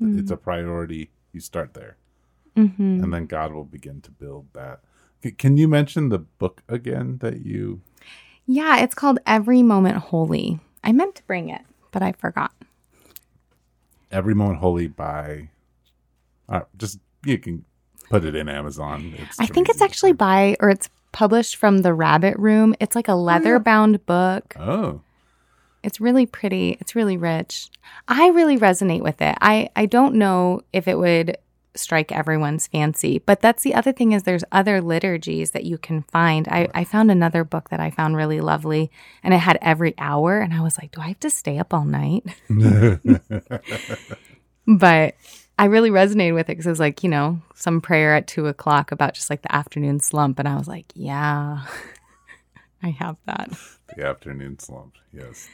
Mm. 0.00 0.18
It's 0.18 0.30
a 0.30 0.36
priority. 0.36 1.10
You 1.32 1.40
start 1.40 1.74
there, 1.74 1.96
mm-hmm. 2.56 3.02
and 3.02 3.12
then 3.12 3.26
God 3.26 3.52
will 3.52 3.64
begin 3.64 4.00
to 4.02 4.10
build 4.10 4.46
that. 4.52 4.80
Can 5.38 5.56
you 5.56 5.68
mention 5.68 6.10
the 6.10 6.18
book 6.18 6.62
again 6.68 7.18
that 7.18 7.44
you? 7.44 7.80
Yeah, 8.46 8.80
it's 8.80 8.94
called 8.94 9.18
Every 9.26 9.62
Moment 9.62 9.96
Holy. 9.96 10.60
I 10.82 10.92
meant 10.92 11.14
to 11.14 11.22
bring 11.24 11.48
it, 11.48 11.62
but 11.92 12.02
I 12.02 12.12
forgot. 12.12 12.52
Every 14.12 14.34
Moment 14.34 14.58
Holy 14.58 14.86
by, 14.86 15.48
uh, 16.48 16.60
just 16.76 16.98
you 17.24 17.38
can 17.38 17.64
put 18.10 18.24
it 18.24 18.34
in 18.34 18.48
Amazon. 18.48 19.14
It's 19.18 19.40
I 19.40 19.46
think 19.46 19.68
it's 19.68 19.80
actually 19.80 20.12
by, 20.12 20.56
or 20.60 20.68
it's 20.70 20.88
published 21.12 21.56
from 21.56 21.78
the 21.78 21.94
Rabbit 21.94 22.38
Room. 22.38 22.74
It's 22.80 22.94
like 22.94 23.08
a 23.08 23.14
leather 23.14 23.58
bound 23.58 23.96
oh, 23.96 24.02
book. 24.04 24.54
Oh. 24.58 25.00
It's 25.84 26.00
really 26.00 26.26
pretty. 26.26 26.76
It's 26.80 26.94
really 26.94 27.16
rich. 27.16 27.68
I 28.08 28.28
really 28.28 28.58
resonate 28.58 29.02
with 29.02 29.20
it. 29.20 29.36
I, 29.40 29.68
I 29.76 29.86
don't 29.86 30.14
know 30.14 30.62
if 30.72 30.88
it 30.88 30.98
would 30.98 31.36
strike 31.76 32.12
everyone's 32.12 32.66
fancy. 32.66 33.18
But 33.18 33.40
that's 33.40 33.62
the 33.62 33.74
other 33.74 33.92
thing 33.92 34.12
is 34.12 34.22
there's 34.22 34.44
other 34.52 34.80
liturgies 34.80 35.50
that 35.50 35.64
you 35.64 35.78
can 35.78 36.02
find. 36.02 36.48
I, 36.48 36.68
I 36.74 36.84
found 36.84 37.10
another 37.10 37.44
book 37.44 37.70
that 37.70 37.80
I 37.80 37.90
found 37.90 38.16
really 38.16 38.40
lovely 38.40 38.90
and 39.22 39.34
it 39.34 39.38
had 39.38 39.58
every 39.60 39.94
hour 39.98 40.40
and 40.40 40.54
I 40.54 40.60
was 40.60 40.78
like, 40.78 40.92
do 40.92 41.00
I 41.00 41.08
have 41.08 41.20
to 41.20 41.30
stay 41.30 41.58
up 41.58 41.74
all 41.74 41.84
night? 41.84 42.24
but 44.66 45.14
I 45.58 45.66
really 45.66 45.90
resonated 45.90 46.34
with 46.34 46.46
it 46.48 46.52
because 46.52 46.66
it 46.66 46.70
was 46.70 46.80
like, 46.80 47.02
you 47.02 47.10
know, 47.10 47.40
some 47.54 47.80
prayer 47.80 48.14
at 48.14 48.26
two 48.26 48.46
o'clock 48.46 48.92
about 48.92 49.14
just 49.14 49.30
like 49.30 49.42
the 49.42 49.54
afternoon 49.54 50.00
slump. 50.00 50.38
And 50.38 50.48
I 50.48 50.56
was 50.56 50.68
like, 50.68 50.86
yeah, 50.94 51.64
I 52.82 52.90
have 52.90 53.16
that. 53.26 53.52
The 53.96 54.06
afternoon 54.06 54.58
slump, 54.58 54.94
yes. 55.12 55.48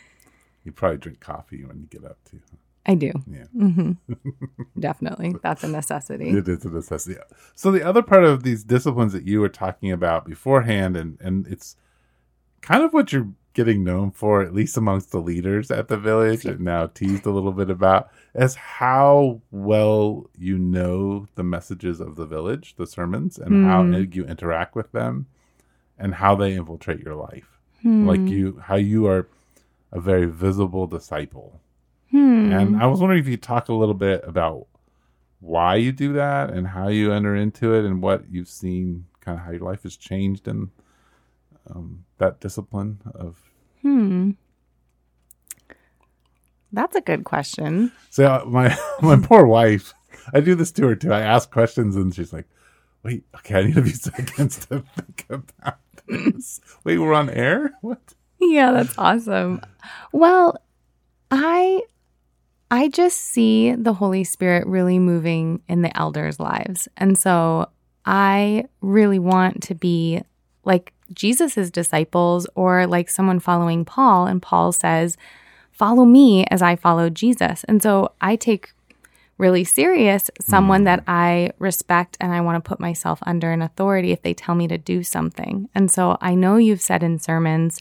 You 0.64 0.72
probably 0.72 0.98
drink 0.98 1.20
coffee 1.20 1.64
when 1.64 1.80
you 1.80 1.86
get 1.86 2.04
up 2.04 2.18
too. 2.30 2.40
I 2.86 2.94
do. 2.94 3.12
Yeah. 3.30 3.44
Mm-hmm. 3.56 3.92
Definitely. 4.80 5.34
That's 5.42 5.62
a 5.64 5.68
necessity. 5.68 6.30
It 6.30 6.48
is 6.48 6.64
a 6.64 6.70
necessity. 6.70 7.20
So 7.54 7.70
the 7.70 7.86
other 7.86 8.02
part 8.02 8.24
of 8.24 8.42
these 8.42 8.64
disciplines 8.64 9.12
that 9.12 9.26
you 9.26 9.40
were 9.40 9.48
talking 9.48 9.92
about 9.92 10.24
beforehand, 10.24 10.96
and, 10.96 11.18
and 11.20 11.46
it's 11.46 11.76
kind 12.62 12.82
of 12.82 12.92
what 12.92 13.12
you're 13.12 13.28
getting 13.52 13.84
known 13.84 14.10
for, 14.10 14.42
at 14.42 14.54
least 14.54 14.76
amongst 14.76 15.10
the 15.10 15.20
leaders 15.20 15.70
at 15.70 15.88
the 15.88 15.96
village, 15.96 16.44
and 16.44 16.60
now 16.60 16.86
teased 16.86 17.26
a 17.26 17.30
little 17.30 17.52
bit 17.52 17.68
about, 17.68 18.10
is 18.34 18.54
how 18.54 19.40
well 19.50 20.30
you 20.38 20.56
know 20.56 21.26
the 21.34 21.42
messages 21.42 22.00
of 22.00 22.16
the 22.16 22.26
village, 22.26 22.74
the 22.76 22.86
sermons, 22.86 23.38
and 23.38 23.50
mm. 23.50 23.66
how 23.66 23.82
you 23.82 24.24
interact 24.24 24.74
with 24.74 24.90
them, 24.92 25.26
and 25.98 26.14
how 26.14 26.34
they 26.34 26.54
infiltrate 26.54 27.00
your 27.00 27.16
life. 27.16 27.58
Mm. 27.84 28.06
Like 28.06 28.20
you, 28.20 28.62
how 28.64 28.76
you 28.76 29.06
are 29.06 29.28
a 29.92 30.00
very 30.00 30.26
visible 30.26 30.86
disciple 30.86 31.60
Hmm. 32.10 32.52
And 32.52 32.82
I 32.82 32.86
was 32.86 33.00
wondering 33.00 33.20
if 33.20 33.28
you 33.28 33.36
talk 33.36 33.68
a 33.68 33.74
little 33.74 33.94
bit 33.94 34.22
about 34.26 34.66
why 35.38 35.76
you 35.76 35.92
do 35.92 36.14
that 36.14 36.50
and 36.50 36.66
how 36.66 36.88
you 36.88 37.12
enter 37.12 37.36
into 37.36 37.74
it 37.74 37.84
and 37.84 38.02
what 38.02 38.30
you've 38.30 38.48
seen, 38.48 39.06
kind 39.20 39.38
of 39.38 39.44
how 39.44 39.52
your 39.52 39.60
life 39.60 39.84
has 39.84 39.96
changed 39.96 40.48
in 40.48 40.70
um, 41.70 42.04
that 42.18 42.40
discipline 42.40 43.00
of. 43.14 43.38
Hmm. 43.82 44.32
That's 46.72 46.96
a 46.96 47.00
good 47.00 47.24
question. 47.24 47.92
So 48.10 48.26
uh, 48.26 48.44
my 48.46 48.76
my 49.02 49.16
poor 49.16 49.46
wife, 49.46 49.94
I 50.32 50.40
do 50.40 50.54
this 50.54 50.72
to 50.72 50.88
her 50.88 50.96
too. 50.96 51.12
I 51.12 51.20
ask 51.20 51.50
questions 51.50 51.96
and 51.96 52.14
she's 52.14 52.32
like, 52.32 52.46
"Wait, 53.02 53.24
okay, 53.36 53.56
I 53.56 53.62
need 53.64 53.78
a 53.78 53.82
few 53.82 53.92
seconds 53.92 54.66
to 54.66 54.84
think 54.96 55.26
about 55.28 55.78
this." 56.06 56.60
Wait, 56.84 56.98
we're 56.98 57.14
on 57.14 57.30
air. 57.30 57.72
What? 57.80 58.14
Yeah, 58.40 58.72
that's 58.72 58.96
awesome. 58.98 59.60
Well, 60.12 60.60
I 61.30 61.82
I 62.70 62.88
just 62.88 63.18
see 63.18 63.74
the 63.74 63.94
Holy 63.94 64.24
Spirit 64.24 64.66
really 64.66 64.98
moving 64.98 65.62
in 65.68 65.82
the 65.82 65.96
elders' 65.96 66.38
lives. 66.38 66.88
And 66.96 67.18
so 67.18 67.68
I 68.06 68.64
really 68.80 69.18
want 69.18 69.62
to 69.64 69.74
be 69.74 70.22
like 70.64 70.92
Jesus's 71.12 71.70
disciples 71.70 72.46
or 72.54 72.86
like 72.86 73.10
someone 73.10 73.40
following 73.40 73.84
Paul. 73.84 74.26
And 74.26 74.40
Paul 74.40 74.72
says, 74.72 75.16
Follow 75.72 76.04
me 76.04 76.44
as 76.50 76.60
I 76.62 76.76
follow 76.76 77.08
Jesus. 77.08 77.64
And 77.64 77.82
so 77.82 78.12
I 78.20 78.36
take 78.36 78.72
really 79.38 79.64
serious 79.64 80.30
someone 80.38 80.82
hmm. 80.82 80.84
that 80.84 81.02
I 81.08 81.52
respect 81.58 82.18
and 82.20 82.32
I 82.32 82.42
want 82.42 82.62
to 82.62 82.68
put 82.68 82.78
myself 82.78 83.18
under 83.22 83.50
an 83.50 83.62
authority 83.62 84.12
if 84.12 84.20
they 84.20 84.34
tell 84.34 84.54
me 84.54 84.68
to 84.68 84.76
do 84.76 85.02
something. 85.02 85.70
And 85.74 85.90
so 85.90 86.18
I 86.20 86.34
know 86.34 86.56
you've 86.56 86.82
said 86.82 87.02
in 87.02 87.18
sermons, 87.18 87.80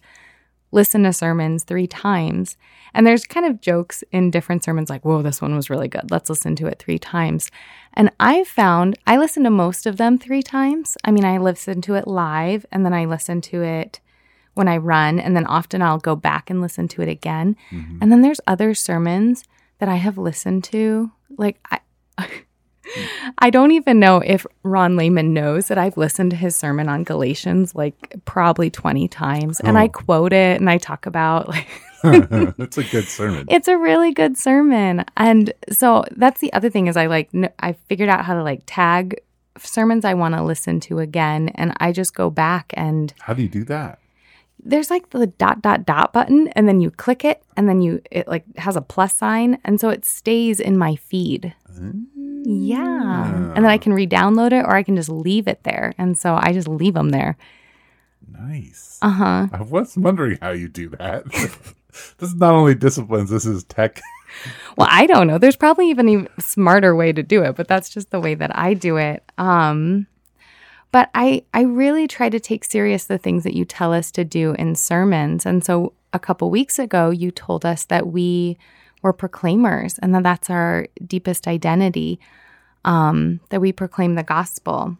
listen 0.71 1.03
to 1.03 1.13
sermons 1.13 1.63
three 1.63 1.88
times. 1.88 2.57
And 2.93 3.05
there's 3.05 3.25
kind 3.25 3.45
of 3.45 3.61
jokes 3.61 4.03
in 4.11 4.31
different 4.31 4.63
sermons 4.63 4.89
like, 4.89 5.05
whoa, 5.05 5.21
this 5.21 5.41
one 5.41 5.55
was 5.55 5.69
really 5.69 5.88
good. 5.88 6.11
Let's 6.11 6.29
listen 6.29 6.55
to 6.57 6.67
it 6.67 6.79
three 6.79 6.99
times. 6.99 7.51
And 7.93 8.11
I 8.19 8.43
found 8.43 8.97
I 9.07 9.17
listen 9.17 9.43
to 9.43 9.49
most 9.49 9.85
of 9.85 9.97
them 9.97 10.17
three 10.17 10.43
times. 10.43 10.97
I 11.03 11.11
mean, 11.11 11.25
I 11.25 11.38
listen 11.38 11.81
to 11.81 11.95
it 11.95 12.07
live 12.07 12.65
and 12.71 12.85
then 12.85 12.93
I 12.93 13.05
listen 13.05 13.41
to 13.41 13.63
it 13.63 13.99
when 14.53 14.67
I 14.67 14.77
run. 14.77 15.19
And 15.19 15.35
then 15.35 15.45
often 15.45 15.81
I'll 15.81 15.99
go 15.99 16.15
back 16.15 16.49
and 16.49 16.61
listen 16.61 16.88
to 16.89 17.01
it 17.01 17.09
again. 17.09 17.55
Mm-hmm. 17.71 17.99
And 18.01 18.11
then 18.11 18.21
there's 18.21 18.41
other 18.47 18.73
sermons 18.73 19.43
that 19.79 19.89
I 19.89 19.95
have 19.95 20.17
listened 20.17 20.63
to. 20.65 21.11
Like, 21.38 21.59
I. 21.69 21.79
I 23.39 23.50
don't 23.50 23.72
even 23.72 24.00
know 24.00 24.17
if 24.17 24.46
Ron 24.63 24.96
Lehman 24.96 25.34
knows 25.34 25.67
that 25.67 25.77
I've 25.77 25.98
listened 25.98 26.31
to 26.31 26.38
his 26.38 26.55
sermon 26.55 26.89
on 26.89 27.03
Galatians 27.03 27.75
like 27.75 28.15
probably 28.25 28.69
20 28.69 29.08
times. 29.08 29.60
And 29.60 29.77
I 29.77 29.86
oh. 29.86 29.89
quote 29.89 30.34
it 30.34 30.60
and 30.60 30.69
I 30.69 30.77
talk 30.77 31.05
about 31.05 31.48
like 31.50 31.67
it's 32.03 32.77
a 32.77 32.84
good 32.84 33.05
sermon. 33.05 33.46
It's 33.50 33.67
a 33.67 33.77
really 33.77 34.13
good 34.13 34.38
sermon. 34.38 35.05
And 35.17 35.53
so 35.72 36.05
that's 36.12 36.39
the 36.39 36.51
other 36.53 36.69
thing 36.69 36.88
is 36.88 36.96
I 36.96 37.08
like 37.08 37.29
I 37.60 37.74
figured 37.74 38.10
out 38.10 38.25
how 38.25 38.36
to 38.36 38.43
like 38.43 38.62
tag 38.65 39.22
sermons 39.58 40.05
I 40.05 40.13
want 40.13 40.36
to 40.36 40.43
listen 40.43 40.79
to 40.81 41.00
again 41.00 41.50
and 41.55 41.74
I 41.79 41.91
just 41.91 42.13
go 42.13 42.29
back 42.29 42.74
and 42.75 43.13
How 43.19 43.34
do 43.34 43.41
you 43.41 43.50
do 43.50 43.63
that? 43.65 44.00
There's 44.62 44.89
like 44.89 45.10
the 45.10 45.27
dot 45.27 45.62
dot 45.62 45.86
dot 45.86 46.13
button 46.13 46.50
and 46.50 46.67
then 46.67 46.79
you 46.79 46.91
click 46.91 47.24
it 47.25 47.43
and 47.58 47.67
then 47.67 47.81
you 47.81 48.01
it 48.12 48.27
like 48.27 48.46
has 48.58 48.75
a 48.75 48.81
plus 48.81 49.15
sign 49.15 49.60
and 49.63 49.79
so 49.79 49.89
it 49.89 50.05
stays 50.05 50.60
in 50.60 50.77
my 50.77 50.96
feed. 50.96 51.53
Mm. 51.72 52.05
Yeah. 52.49 53.53
And 53.55 53.57
then 53.57 53.65
I 53.65 53.77
can 53.77 53.93
re-download 53.93 54.51
it 54.51 54.65
or 54.65 54.75
I 54.75 54.83
can 54.83 54.95
just 54.95 55.09
leave 55.09 55.47
it 55.47 55.63
there. 55.63 55.93
And 55.97 56.17
so 56.17 56.37
I 56.39 56.51
just 56.53 56.67
leave 56.67 56.93
them 56.93 57.09
there. 57.09 57.37
Nice. 58.31 58.99
Uh-huh. 59.01 59.47
I 59.51 59.61
was 59.61 59.97
wondering 59.97 60.37
how 60.41 60.51
you 60.51 60.67
do 60.67 60.89
that. 60.89 61.25
this 61.31 62.29
is 62.29 62.35
not 62.35 62.53
only 62.53 62.75
disciplines, 62.75 63.29
this 63.29 63.45
is 63.45 63.63
tech 63.63 64.01
well, 64.77 64.87
I 64.89 65.05
don't 65.05 65.27
know. 65.27 65.37
There's 65.37 65.55
probably 65.55 65.89
even 65.89 66.27
a 66.37 66.41
smarter 66.41 66.95
way 66.95 67.11
to 67.11 67.23
do 67.23 67.43
it, 67.43 67.55
but 67.55 67.67
that's 67.67 67.89
just 67.89 68.11
the 68.11 68.19
way 68.19 68.35
that 68.35 68.55
I 68.57 68.73
do 68.73 68.97
it. 68.97 69.23
Um, 69.37 70.07
but 70.91 71.09
I, 71.13 71.43
I 71.53 71.61
really 71.61 72.07
try 72.07 72.29
to 72.29 72.39
take 72.39 72.63
serious 72.63 73.05
the 73.05 73.17
things 73.17 73.43
that 73.43 73.55
you 73.55 73.65
tell 73.65 73.93
us 73.93 74.11
to 74.11 74.23
do 74.23 74.53
in 74.53 74.75
sermons. 74.75 75.45
And 75.45 75.63
so 75.63 75.93
a 76.13 76.19
couple 76.19 76.49
weeks 76.49 76.79
ago, 76.79 77.09
you 77.09 77.31
told 77.31 77.65
us 77.65 77.85
that 77.85 78.07
we 78.07 78.57
were 79.01 79.13
proclaimers 79.13 79.97
and 79.99 80.13
that 80.13 80.23
that's 80.23 80.49
our 80.49 80.87
deepest 81.05 81.47
identity, 81.47 82.19
um, 82.85 83.39
that 83.49 83.61
we 83.61 83.71
proclaim 83.71 84.15
the 84.15 84.23
gospel. 84.23 84.97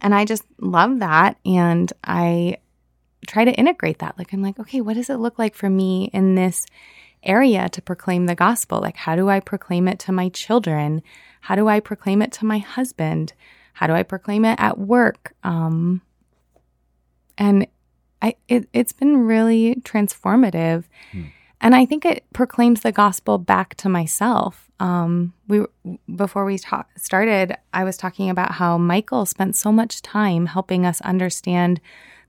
And 0.00 0.14
I 0.14 0.24
just 0.24 0.44
love 0.58 1.00
that. 1.00 1.36
And 1.44 1.92
I 2.04 2.58
try 3.26 3.44
to 3.44 3.52
integrate 3.52 3.98
that. 4.00 4.18
Like, 4.18 4.32
I'm 4.32 4.42
like, 4.42 4.58
okay, 4.58 4.80
what 4.80 4.94
does 4.94 5.10
it 5.10 5.16
look 5.16 5.38
like 5.38 5.54
for 5.54 5.70
me 5.70 6.10
in 6.12 6.34
this 6.34 6.66
area 7.22 7.68
to 7.68 7.82
proclaim 7.82 8.26
the 8.26 8.34
gospel? 8.34 8.80
Like, 8.80 8.96
how 8.96 9.16
do 9.16 9.28
I 9.28 9.40
proclaim 9.40 9.88
it 9.88 9.98
to 10.00 10.12
my 10.12 10.28
children? 10.30 11.02
How 11.42 11.54
do 11.54 11.68
I 11.68 11.80
proclaim 11.80 12.22
it 12.22 12.32
to 12.32 12.46
my 12.46 12.58
husband? 12.58 13.32
How 13.74 13.86
do 13.86 13.92
I 13.92 14.02
proclaim 14.02 14.44
it 14.44 14.58
at 14.58 14.78
work? 14.78 15.34
Um, 15.44 16.02
and 17.38 17.66
I, 18.20 18.36
it, 18.48 18.68
it's 18.72 18.92
been 18.92 19.18
really 19.18 19.76
transformative. 19.76 20.84
Hmm. 21.10 21.22
And 21.62 21.74
I 21.74 21.86
think 21.86 22.04
it 22.04 22.24
proclaims 22.32 22.80
the 22.80 22.92
gospel 22.92 23.38
back 23.38 23.74
to 23.76 23.88
myself. 23.88 24.70
Um, 24.80 25.32
we 25.48 25.64
before 26.14 26.44
we 26.44 26.58
ta- 26.58 26.86
started, 26.96 27.56
I 27.72 27.84
was 27.84 27.96
talking 27.96 28.28
about 28.28 28.52
how 28.52 28.76
Michael 28.76 29.24
spent 29.24 29.56
so 29.56 29.72
much 29.72 30.02
time 30.02 30.46
helping 30.46 30.84
us 30.84 31.00
understand 31.02 31.80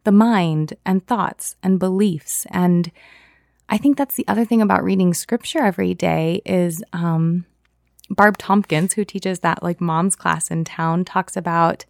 the 0.03 0.11
mind 0.11 0.75
and 0.85 1.05
thoughts 1.05 1.55
and 1.63 1.79
beliefs. 1.79 2.45
And 2.51 2.91
I 3.69 3.77
think 3.77 3.97
that's 3.97 4.15
the 4.15 4.27
other 4.27 4.45
thing 4.45 4.61
about 4.61 4.83
reading 4.83 5.13
scripture 5.13 5.63
every 5.63 5.93
day 5.93 6.41
is 6.45 6.83
um, 6.93 7.45
Barb 8.09 8.37
Tompkins, 8.37 8.93
who 8.93 9.03
teaches 9.03 9.39
that 9.39 9.63
like 9.63 9.81
mom's 9.81 10.15
class 10.15 10.51
in 10.51 10.63
town, 10.63 11.05
talks 11.05 11.35
about 11.35 11.85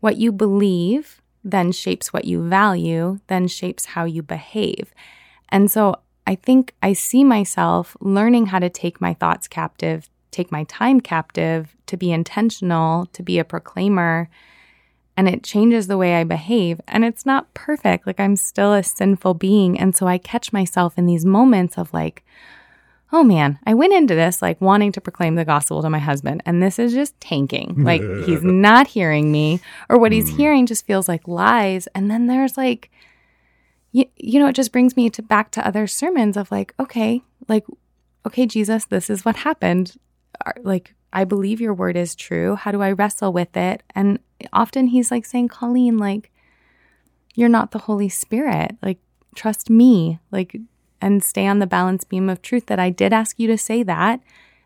what 0.00 0.18
you 0.18 0.30
believe 0.30 1.22
then 1.44 1.70
shapes 1.70 2.12
what 2.12 2.24
you 2.24 2.48
value, 2.48 3.20
then 3.26 3.46
shapes 3.46 3.84
how 3.84 4.04
you 4.04 4.22
behave. 4.22 4.94
And 5.50 5.70
so 5.70 5.96
I 6.26 6.34
think 6.34 6.74
I 6.82 6.92
see 6.92 7.24
myself 7.24 7.96
learning 8.00 8.46
how 8.46 8.58
to 8.58 8.70
take 8.70 9.00
my 9.00 9.14
thoughts 9.14 9.46
captive, 9.46 10.08
take 10.30 10.50
my 10.50 10.64
time 10.64 11.00
captive, 11.00 11.76
to 11.86 11.96
be 11.96 12.12
intentional, 12.12 13.06
to 13.06 13.22
be 13.22 13.38
a 13.38 13.44
proclaimer. 13.44 14.28
And 15.16 15.28
it 15.28 15.44
changes 15.44 15.86
the 15.86 15.98
way 15.98 16.16
I 16.16 16.24
behave. 16.24 16.80
And 16.88 17.04
it's 17.04 17.24
not 17.24 17.52
perfect. 17.54 18.06
Like 18.06 18.18
I'm 18.18 18.36
still 18.36 18.72
a 18.72 18.82
sinful 18.82 19.34
being. 19.34 19.78
And 19.78 19.94
so 19.94 20.06
I 20.06 20.18
catch 20.18 20.52
myself 20.52 20.98
in 20.98 21.06
these 21.06 21.24
moments 21.24 21.78
of 21.78 21.92
like, 21.92 22.24
oh 23.14 23.22
man, 23.22 23.60
I 23.64 23.74
went 23.74 23.92
into 23.92 24.16
this 24.16 24.42
like 24.42 24.60
wanting 24.60 24.90
to 24.92 25.00
proclaim 25.00 25.36
the 25.36 25.44
gospel 25.44 25.80
to 25.82 25.88
my 25.88 26.00
husband, 26.00 26.42
and 26.44 26.60
this 26.60 26.80
is 26.80 26.92
just 26.92 27.18
tanking. 27.20 27.76
Like 27.84 28.00
he's 28.00 28.42
not 28.42 28.88
hearing 28.88 29.30
me, 29.30 29.60
or 29.88 29.98
what 29.98 30.10
he's 30.10 30.30
hmm. 30.30 30.36
hearing 30.36 30.66
just 30.66 30.86
feels 30.86 31.06
like 31.06 31.28
lies. 31.28 31.86
And 31.94 32.10
then 32.10 32.26
there's 32.26 32.56
like, 32.56 32.90
you, 33.94 34.06
you 34.16 34.40
know, 34.40 34.48
it 34.48 34.56
just 34.56 34.72
brings 34.72 34.96
me 34.96 35.08
to 35.08 35.22
back 35.22 35.52
to 35.52 35.64
other 35.64 35.86
sermons 35.86 36.36
of 36.36 36.50
like, 36.50 36.74
okay, 36.80 37.22
like, 37.48 37.64
okay, 38.26 38.44
Jesus, 38.44 38.86
this 38.86 39.08
is 39.08 39.24
what 39.24 39.36
happened. 39.36 39.96
Like, 40.60 40.94
I 41.12 41.22
believe 41.22 41.60
your 41.60 41.72
word 41.72 41.96
is 41.96 42.16
true. 42.16 42.56
How 42.56 42.72
do 42.72 42.82
I 42.82 42.90
wrestle 42.90 43.32
with 43.32 43.56
it? 43.56 43.84
And 43.94 44.18
often 44.52 44.88
he's 44.88 45.12
like 45.12 45.24
saying, 45.24 45.46
Colleen, 45.46 45.96
like, 45.96 46.32
you're 47.36 47.48
not 47.48 47.70
the 47.70 47.78
Holy 47.78 48.08
Spirit. 48.08 48.76
Like, 48.82 48.98
trust 49.36 49.70
me. 49.70 50.18
Like, 50.32 50.56
and 51.00 51.22
stay 51.22 51.46
on 51.46 51.60
the 51.60 51.66
balance 51.66 52.02
beam 52.02 52.28
of 52.28 52.42
truth 52.42 52.66
that 52.66 52.80
I 52.80 52.90
did 52.90 53.12
ask 53.12 53.38
you 53.38 53.46
to 53.46 53.56
say 53.56 53.84
that 53.84 54.20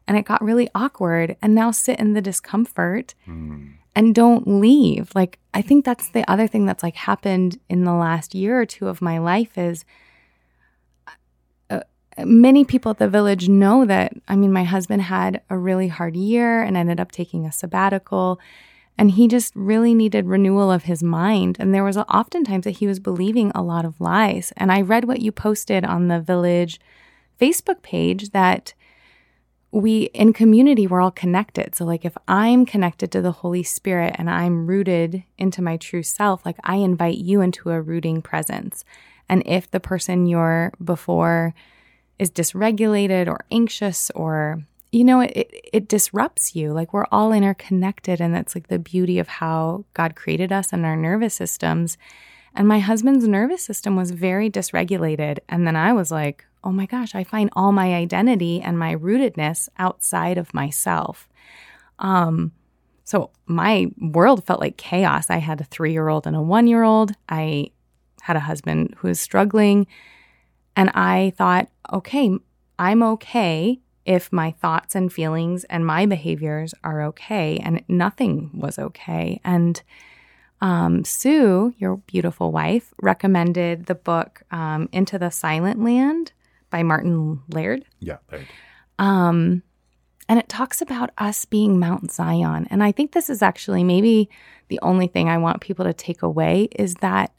and 0.06 0.16
it 0.16 0.24
got 0.24 0.42
really 0.42 0.70
awkward 0.74 1.36
and 1.42 1.54
now 1.54 1.70
sit 1.70 2.00
in 2.00 2.14
the 2.14 2.22
discomfort 2.22 3.14
mm. 3.26 3.74
And 3.98 4.14
don't 4.14 4.46
leave. 4.46 5.10
Like 5.16 5.40
I 5.52 5.60
think 5.60 5.84
that's 5.84 6.08
the 6.10 6.24
other 6.30 6.46
thing 6.46 6.66
that's 6.66 6.84
like 6.84 6.94
happened 6.94 7.58
in 7.68 7.82
the 7.82 7.92
last 7.92 8.32
year 8.32 8.60
or 8.60 8.64
two 8.64 8.86
of 8.86 9.02
my 9.02 9.18
life 9.18 9.58
is 9.58 9.84
uh, 11.68 11.80
many 12.24 12.64
people 12.64 12.92
at 12.92 12.98
the 12.98 13.08
village 13.08 13.48
know 13.48 13.84
that 13.84 14.12
I 14.28 14.36
mean 14.36 14.52
my 14.52 14.62
husband 14.62 15.02
had 15.02 15.42
a 15.50 15.58
really 15.58 15.88
hard 15.88 16.14
year 16.14 16.62
and 16.62 16.76
ended 16.76 17.00
up 17.00 17.10
taking 17.10 17.44
a 17.44 17.50
sabbatical 17.50 18.38
and 18.96 19.10
he 19.10 19.26
just 19.26 19.52
really 19.56 19.94
needed 19.94 20.26
renewal 20.26 20.70
of 20.70 20.84
his 20.84 21.02
mind. 21.02 21.56
And 21.58 21.74
there 21.74 21.84
was 21.84 21.96
oftentimes 21.96 22.64
that 22.64 22.78
he 22.78 22.86
was 22.86 23.00
believing 23.00 23.50
a 23.52 23.62
lot 23.62 23.84
of 23.84 24.00
lies. 24.00 24.52
And 24.56 24.70
I 24.70 24.80
read 24.80 25.06
what 25.06 25.20
you 25.20 25.32
posted 25.32 25.84
on 25.84 26.06
the 26.06 26.20
village 26.20 26.80
Facebook 27.40 27.82
page 27.82 28.30
that 28.30 28.74
we 29.70 30.04
in 30.14 30.32
community 30.32 30.86
we're 30.86 31.00
all 31.00 31.10
connected 31.10 31.74
so 31.74 31.84
like 31.84 32.04
if 32.04 32.16
i'm 32.26 32.64
connected 32.64 33.12
to 33.12 33.20
the 33.20 33.32
holy 33.32 33.62
spirit 33.62 34.14
and 34.18 34.30
i'm 34.30 34.66
rooted 34.66 35.22
into 35.36 35.60
my 35.60 35.76
true 35.76 36.02
self 36.02 36.44
like 36.46 36.56
i 36.64 36.76
invite 36.76 37.18
you 37.18 37.40
into 37.40 37.70
a 37.70 37.80
rooting 37.80 38.22
presence 38.22 38.84
and 39.28 39.42
if 39.44 39.70
the 39.70 39.80
person 39.80 40.26
you're 40.26 40.72
before 40.82 41.54
is 42.18 42.30
dysregulated 42.30 43.28
or 43.28 43.44
anxious 43.50 44.10
or 44.14 44.62
you 44.90 45.04
know, 45.04 45.20
it, 45.20 45.32
it, 45.34 45.70
it 45.72 45.88
disrupts 45.88 46.56
you. 46.56 46.72
Like 46.72 46.92
we're 46.92 47.06
all 47.12 47.32
interconnected, 47.32 48.20
and 48.20 48.34
that's 48.34 48.54
like 48.54 48.68
the 48.68 48.78
beauty 48.78 49.18
of 49.18 49.28
how 49.28 49.84
God 49.94 50.16
created 50.16 50.52
us 50.52 50.72
and 50.72 50.84
our 50.86 50.96
nervous 50.96 51.34
systems. 51.34 51.98
And 52.54 52.66
my 52.66 52.78
husband's 52.78 53.28
nervous 53.28 53.62
system 53.62 53.96
was 53.96 54.10
very 54.10 54.50
dysregulated. 54.50 55.38
And 55.48 55.66
then 55.66 55.76
I 55.76 55.92
was 55.92 56.10
like, 56.10 56.46
oh 56.64 56.72
my 56.72 56.86
gosh, 56.86 57.14
I 57.14 57.24
find 57.24 57.50
all 57.54 57.72
my 57.72 57.94
identity 57.94 58.60
and 58.60 58.78
my 58.78 58.94
rootedness 58.94 59.68
outside 59.78 60.38
of 60.38 60.52
myself. 60.54 61.28
Um, 61.98 62.52
so 63.04 63.30
my 63.46 63.86
world 63.98 64.44
felt 64.44 64.60
like 64.60 64.76
chaos. 64.76 65.30
I 65.30 65.38
had 65.38 65.60
a 65.60 65.64
three 65.64 65.92
year 65.92 66.08
old 66.08 66.26
and 66.26 66.36
a 66.36 66.42
one 66.42 66.66
year 66.66 66.82
old. 66.82 67.12
I 67.28 67.70
had 68.22 68.36
a 68.36 68.40
husband 68.40 68.94
who 68.98 69.08
was 69.08 69.20
struggling. 69.20 69.86
And 70.76 70.90
I 70.90 71.32
thought, 71.36 71.68
okay, 71.92 72.30
I'm 72.78 73.02
okay 73.02 73.80
if 74.04 74.32
my 74.32 74.50
thoughts 74.52 74.94
and 74.94 75.12
feelings 75.12 75.64
and 75.64 75.86
my 75.86 76.06
behaviors 76.06 76.74
are 76.84 77.02
okay. 77.04 77.58
And 77.58 77.82
nothing 77.88 78.50
was 78.54 78.78
okay. 78.78 79.40
And 79.44 79.82
um, 80.60 81.04
Sue, 81.04 81.74
your 81.78 81.96
beautiful 81.96 82.52
wife, 82.52 82.92
recommended 83.00 83.86
the 83.86 83.94
book 83.94 84.42
um, 84.50 84.88
Into 84.92 85.18
the 85.18 85.30
Silent 85.30 85.82
Land 85.82 86.32
by 86.70 86.82
Martin 86.82 87.42
Laird. 87.48 87.84
Yeah, 88.00 88.18
Laird. 88.30 88.46
Um, 88.98 89.62
and 90.28 90.38
it 90.38 90.48
talks 90.48 90.82
about 90.82 91.10
us 91.16 91.44
being 91.44 91.78
Mount 91.78 92.12
Zion. 92.12 92.66
And 92.70 92.82
I 92.82 92.92
think 92.92 93.12
this 93.12 93.30
is 93.30 93.42
actually 93.42 93.82
maybe 93.82 94.28
the 94.68 94.78
only 94.82 95.06
thing 95.06 95.28
I 95.28 95.38
want 95.38 95.62
people 95.62 95.84
to 95.84 95.94
take 95.94 96.22
away 96.22 96.68
is 96.76 96.94
that 96.96 97.32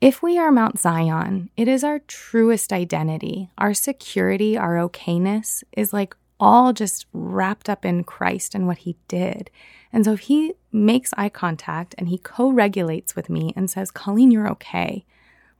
if 0.00 0.22
we 0.22 0.38
are 0.38 0.50
Mount 0.50 0.78
Zion, 0.78 1.50
it 1.56 1.68
is 1.68 1.84
our 1.84 1.98
truest 2.00 2.72
identity. 2.72 3.50
Our 3.58 3.74
security, 3.74 4.56
our 4.56 4.76
okayness 4.76 5.62
is 5.76 5.92
like 5.92 6.14
all 6.38 6.72
just 6.72 7.06
wrapped 7.12 7.68
up 7.68 7.84
in 7.84 8.04
Christ 8.04 8.54
and 8.54 8.66
what 8.66 8.78
he 8.78 8.96
did. 9.08 9.50
And 9.92 10.04
so 10.04 10.12
if 10.12 10.20
he 10.20 10.54
makes 10.72 11.12
eye 11.16 11.28
contact 11.28 11.94
and 11.98 12.08
he 12.08 12.18
co 12.18 12.50
regulates 12.50 13.14
with 13.14 13.28
me 13.28 13.52
and 13.56 13.70
says, 13.70 13.90
Colleen, 13.90 14.30
you're 14.30 14.50
okay, 14.50 15.04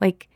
like 0.01 0.29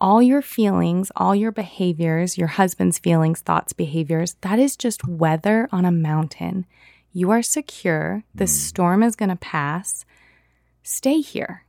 all 0.00 0.22
your 0.22 0.42
feelings, 0.42 1.10
all 1.16 1.34
your 1.34 1.52
behaviors, 1.52 2.36
your 2.36 2.48
husband's 2.48 2.98
feelings, 2.98 3.40
thoughts, 3.40 3.72
behaviors, 3.72 4.34
that 4.42 4.58
is 4.58 4.76
just 4.76 5.06
weather 5.06 5.68
on 5.72 5.84
a 5.84 5.92
mountain. 5.92 6.66
You 7.12 7.30
are 7.30 7.42
secure. 7.42 8.24
The 8.34 8.44
mm. 8.44 8.48
storm 8.48 9.02
is 9.02 9.16
going 9.16 9.30
to 9.30 9.36
pass. 9.36 10.04
Stay 10.82 11.20
here 11.20 11.64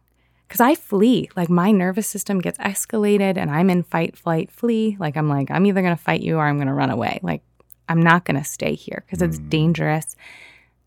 because 0.48 0.60
I 0.60 0.76
flee. 0.76 1.30
Like 1.36 1.50
my 1.50 1.72
nervous 1.72 2.08
system 2.08 2.40
gets 2.40 2.58
escalated 2.58 3.38
and 3.38 3.50
I'm 3.50 3.70
in 3.70 3.84
fight, 3.84 4.18
flight, 4.18 4.52
flee. 4.52 4.98
Like 5.00 5.16
I'm 5.16 5.30
like, 5.30 5.50
I'm 5.50 5.66
either 5.66 5.82
going 5.82 5.96
to 5.96 6.02
fight 6.02 6.22
you 6.22 6.38
or 6.38 6.46
I'm 6.46 6.58
going 6.58 6.68
to 6.68 6.74
run 6.74 6.90
away. 6.90 7.20
Like 7.24 7.44
I'm 7.88 8.02
not 8.02 8.26
going 8.26 8.38
to 8.38 8.44
stay 8.44 8.76
here 8.76 9.04
because 9.06 9.22
it's 9.22 9.40
mm. 9.40 9.50
dangerous. 9.50 10.16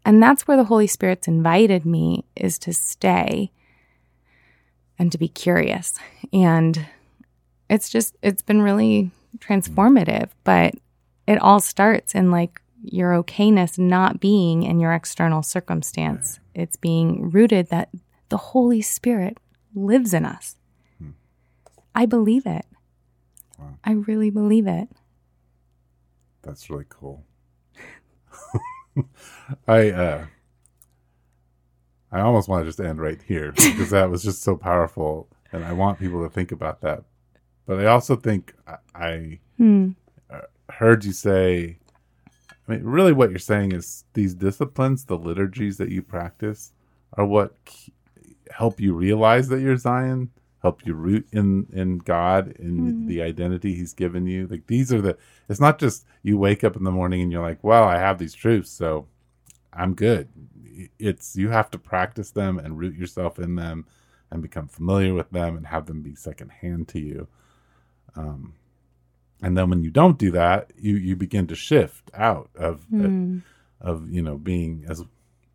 And 0.04 0.22
that's 0.22 0.46
where 0.46 0.56
the 0.56 0.64
Holy 0.64 0.86
Spirit's 0.86 1.28
invited 1.28 1.84
me 1.84 2.24
is 2.36 2.58
to 2.60 2.72
stay 2.72 3.50
and 4.98 5.10
to 5.12 5.18
be 5.18 5.28
curious. 5.28 5.98
And 6.32 6.86
it's 7.70 7.88
just, 7.88 8.16
it's 8.20 8.42
been 8.42 8.60
really 8.60 9.10
transformative, 9.38 10.28
but 10.44 10.74
it 11.26 11.40
all 11.40 11.60
starts 11.60 12.14
in 12.14 12.30
like 12.30 12.60
your 12.82 13.12
okayness 13.22 13.78
not 13.78 14.20
being 14.20 14.62
in 14.62 14.80
your 14.80 14.92
external 14.92 15.42
circumstance. 15.42 16.40
It's 16.54 16.76
being 16.76 17.30
rooted 17.30 17.68
that 17.68 17.90
the 18.28 18.36
Holy 18.36 18.82
Spirit 18.82 19.38
lives 19.74 20.12
in 20.12 20.24
us. 20.24 20.56
Hmm. 20.98 21.10
I 21.94 22.06
believe 22.06 22.46
it. 22.46 22.66
Wow. 23.58 23.78
I 23.84 23.92
really 23.92 24.30
believe 24.30 24.66
it. 24.66 24.88
That's 26.42 26.70
really 26.70 26.86
cool. 26.88 27.24
I 29.68 29.90
uh 29.90 30.26
I 32.10 32.20
almost 32.20 32.48
want 32.48 32.62
to 32.62 32.68
just 32.68 32.80
end 32.80 33.00
right 33.00 33.20
here 33.22 33.52
because 33.52 33.90
that 33.90 34.10
was 34.10 34.24
just 34.24 34.42
so 34.42 34.56
powerful 34.56 35.28
and 35.52 35.64
I 35.64 35.72
want 35.72 36.00
people 36.00 36.24
to 36.24 36.30
think 36.30 36.50
about 36.50 36.80
that. 36.80 37.04
But 37.70 37.78
I 37.78 37.86
also 37.86 38.16
think 38.16 38.52
I, 38.66 38.76
I 38.96 39.38
hmm. 39.56 39.90
uh, 40.28 40.40
heard 40.70 41.04
you 41.04 41.12
say, 41.12 41.78
I 42.66 42.72
mean, 42.72 42.82
really 42.82 43.12
what 43.12 43.30
you're 43.30 43.38
saying 43.38 43.70
is 43.70 44.02
these 44.12 44.34
disciplines, 44.34 45.04
the 45.04 45.16
liturgies 45.16 45.76
that 45.76 45.88
you 45.88 46.02
practice, 46.02 46.72
are 47.12 47.24
what 47.24 47.54
help 48.50 48.80
you 48.80 48.92
realize 48.92 49.46
that 49.50 49.60
you're 49.60 49.76
Zion, 49.76 50.30
help 50.62 50.84
you 50.84 50.94
root 50.94 51.28
in 51.30 51.68
in 51.72 51.98
God, 51.98 52.56
in 52.58 53.06
the 53.06 53.22
identity 53.22 53.76
He's 53.76 53.94
given 53.94 54.26
you. 54.26 54.48
Like 54.48 54.66
these 54.66 54.92
are 54.92 55.00
the. 55.00 55.16
It's 55.48 55.60
not 55.60 55.78
just 55.78 56.04
you 56.24 56.38
wake 56.38 56.64
up 56.64 56.74
in 56.74 56.82
the 56.82 56.90
morning 56.90 57.20
and 57.22 57.30
you're 57.30 57.40
like, 57.40 57.62
well, 57.62 57.84
I 57.84 57.98
have 57.98 58.18
these 58.18 58.34
truths, 58.34 58.72
so 58.72 59.06
I'm 59.72 59.94
good. 59.94 60.28
It's 60.98 61.36
you 61.36 61.50
have 61.50 61.70
to 61.70 61.78
practice 61.78 62.32
them 62.32 62.58
and 62.58 62.80
root 62.80 62.96
yourself 62.96 63.38
in 63.38 63.54
them 63.54 63.86
and 64.28 64.42
become 64.42 64.66
familiar 64.66 65.14
with 65.14 65.30
them 65.30 65.56
and 65.56 65.68
have 65.68 65.86
them 65.86 66.02
be 66.02 66.16
secondhand 66.16 66.88
to 66.88 66.98
you. 66.98 67.28
Um, 68.16 68.54
and 69.42 69.56
then 69.56 69.70
when 69.70 69.82
you 69.82 69.90
don't 69.90 70.18
do 70.18 70.30
that, 70.32 70.72
you 70.78 70.96
you 70.96 71.16
begin 71.16 71.46
to 71.48 71.54
shift 71.54 72.10
out 72.14 72.50
of 72.56 72.86
Mm. 72.92 73.42
of 73.80 74.10
you 74.10 74.22
know 74.22 74.38
being 74.38 74.84
as 74.88 75.04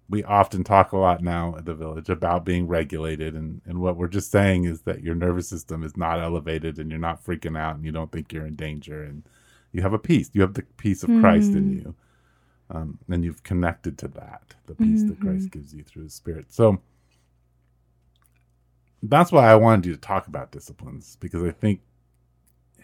we 0.10 0.24
often 0.24 0.64
talk 0.64 0.92
a 0.92 0.98
lot 0.98 1.24
now 1.24 1.56
at 1.58 1.66
the 1.66 1.74
village 1.76 2.10
about 2.10 2.46
being 2.46 2.68
regulated. 2.68 3.36
And 3.36 3.62
and 3.66 3.80
what 3.82 3.98
we're 3.98 4.08
just 4.08 4.32
saying 4.32 4.66
is 4.66 4.82
that 4.84 5.04
your 5.04 5.16
nervous 5.16 5.48
system 5.50 5.84
is 5.84 5.98
not 5.98 6.20
elevated 6.20 6.80
and 6.80 6.90
you're 6.92 7.00
not 7.00 7.24
freaking 7.26 7.58
out 7.58 7.76
and 7.76 7.86
you 7.86 7.92
don't 7.92 8.12
think 8.12 8.34
you're 8.34 8.46
in 8.48 8.56
danger. 8.56 9.04
And 9.04 9.24
you 9.72 9.82
have 9.84 9.94
a 9.94 10.00
peace 10.00 10.30
you 10.34 10.42
have 10.42 10.54
the 10.56 10.64
peace 10.78 11.04
of 11.04 11.14
christ 11.14 11.56
in 11.56 11.70
Mm. 11.70 11.76
you. 11.76 11.96
Um, 12.70 13.00
and 13.10 13.24
you've 13.24 13.44
connected 13.44 13.98
to 14.00 14.08
that 14.10 14.56
the 14.68 14.76
peace 14.76 15.04
that 15.04 15.20
christ 15.20 15.52
gives 15.52 15.74
you 15.74 15.84
through 15.84 16.04
his 16.04 16.14
spirit. 16.16 16.52
So 16.54 16.82
that's 19.04 19.32
why 19.32 19.46
i 19.52 19.56
wanted 19.56 19.86
you 19.86 19.94
to 19.94 20.00
talk 20.02 20.28
about 20.28 20.52
disciplines 20.52 21.18
because 21.20 21.44
i 21.44 21.52
think 21.52 21.82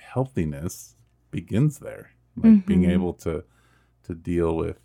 healthiness 0.01 0.95
begins 1.31 1.79
there 1.79 2.11
like 2.35 2.65
being 2.65 2.83
Mhm. 2.83 2.89
able 2.91 3.13
to 3.13 3.43
to 4.03 4.13
deal 4.15 4.55
with 4.55 4.79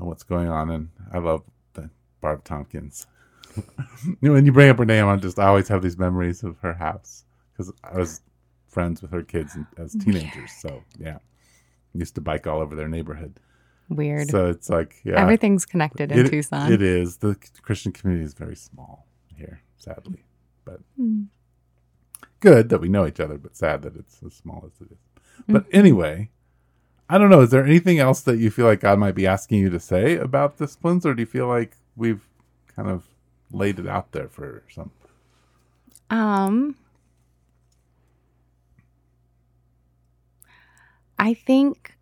uh, 0.00 0.04
what's 0.04 0.22
going 0.22 0.48
on. 0.48 0.70
And 0.70 0.88
i 1.12 1.18
love 1.18 1.42
the 1.74 1.90
barb 2.20 2.44
tompkins. 2.44 3.06
You 3.56 3.64
know, 4.22 4.32
when 4.32 4.46
you 4.46 4.52
bring 4.52 4.70
up 4.70 4.78
her 4.78 4.84
name 4.84 5.06
i 5.06 5.16
just 5.16 5.38
i 5.38 5.46
always 5.46 5.68
have 5.68 5.82
these 5.82 5.98
memories 5.98 6.42
of 6.44 6.58
her 6.60 6.74
house 6.74 7.24
because 7.52 7.72
i 7.84 7.96
was 7.98 8.20
friends 8.68 9.02
with 9.02 9.10
her 9.10 9.22
kids 9.22 9.56
as 9.76 9.94
teenagers. 9.94 10.52
So 10.52 10.82
yeah. 10.98 11.18
Used 11.92 12.14
to 12.14 12.20
bike 12.20 12.46
all 12.46 12.60
over 12.60 12.76
their 12.76 12.86
neighborhood. 12.88 13.40
Weird. 13.88 14.28
so 14.30 14.48
it's 14.48 14.70
like 14.70 15.00
yeah. 15.04 15.20
Everything's 15.20 15.66
connected 15.66 16.12
in 16.12 16.26
it, 16.26 16.30
Tucson. 16.30 16.72
it 16.72 16.80
is. 16.80 17.16
The 17.16 17.34
christian 17.62 17.90
community 17.92 18.24
is 18.24 18.34
very 18.34 18.54
small 18.56 19.06
here 19.34 19.60
sadly. 19.76 20.24
But 20.64 20.80
Mm. 21.00 21.26
Good 22.40 22.68
that 22.70 22.80
we 22.80 22.88
know 22.88 23.06
each 23.06 23.20
other 23.20 23.38
but 23.38 23.56
sad 23.56 23.82
that 23.82 23.96
it's 23.96 24.22
as 24.26 24.34
small 24.34 24.64
as 24.66 24.80
it 24.80 24.92
is. 24.92 24.98
But 25.48 25.64
Mm-hmm. 25.64 25.76
anyway 25.76 26.30
i 27.08 27.18
don't 27.18 27.30
know. 27.30 27.40
Is 27.40 27.50
there 27.50 27.64
anything 27.64 27.98
else 27.98 28.20
that 28.22 28.38
you 28.38 28.50
feel 28.50 28.66
like 28.66 28.80
god 28.80 28.98
might 28.98 29.14
be 29.14 29.26
asking 29.26 29.58
you 29.60 29.70
to 29.70 29.80
say 29.80 30.16
about 30.16 30.58
disciplines 30.58 31.04
or 31.06 31.14
do 31.14 31.22
you 31.22 31.26
feel 31.26 31.48
like 31.48 31.76
we've 31.96 32.26
kind 32.76 32.88
of 32.88 33.04
laid 33.52 33.78
it 33.80 33.86
out 33.88 34.12
there 34.12 34.28
for 34.28 34.62
some? 34.72 34.90
Um, 36.10 36.76
I 41.18 41.34
think, 41.34 41.94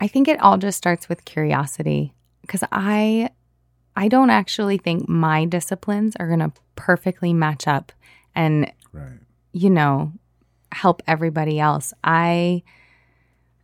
I 0.00 0.06
think 0.06 0.28
it 0.28 0.40
all 0.40 0.56
just 0.58 0.78
starts 0.78 1.08
with 1.08 1.24
curiosity 1.24 2.14
because 2.42 2.62
I, 2.70 3.30
I 3.96 4.08
don't 4.08 4.30
actually 4.30 4.78
think 4.78 5.08
my 5.08 5.44
disciplines 5.44 6.14
are 6.16 6.26
going 6.28 6.40
to 6.40 6.52
perfectly 6.76 7.32
match 7.32 7.66
up 7.66 7.92
and 8.34 8.70
right 8.92 9.18
you 9.52 9.70
know 9.70 10.12
help 10.72 11.02
everybody 11.06 11.58
else. 11.58 11.92
I 12.04 12.62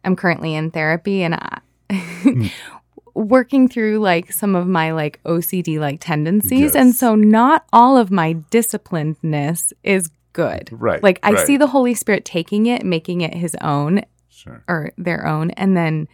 am 0.04 0.16
currently 0.16 0.54
in 0.54 0.70
therapy 0.70 1.22
and 1.22 1.34
I, 1.34 1.60
hmm. 1.90 2.46
working 3.14 3.66
through 3.68 3.98
like 3.98 4.30
some 4.30 4.54
of 4.54 4.66
my 4.66 4.92
like 4.92 5.20
OCD 5.24 5.78
like 5.78 6.00
tendencies 6.00 6.74
and 6.74 6.94
so 6.94 7.14
not 7.14 7.64
all 7.72 7.96
of 7.96 8.10
my 8.10 8.34
disciplinedness 8.50 9.72
is 9.82 10.10
good. 10.34 10.68
Right, 10.70 11.02
Like 11.02 11.18
I 11.22 11.32
right. 11.32 11.46
see 11.46 11.56
the 11.56 11.68
Holy 11.68 11.94
Spirit 11.94 12.26
taking 12.26 12.66
it, 12.66 12.84
making 12.84 13.22
it 13.22 13.32
his 13.34 13.56
own 13.62 14.02
sure 14.28 14.62
or 14.68 14.92
their 14.98 15.26
own 15.26 15.50
and 15.52 15.76
then 15.76 16.08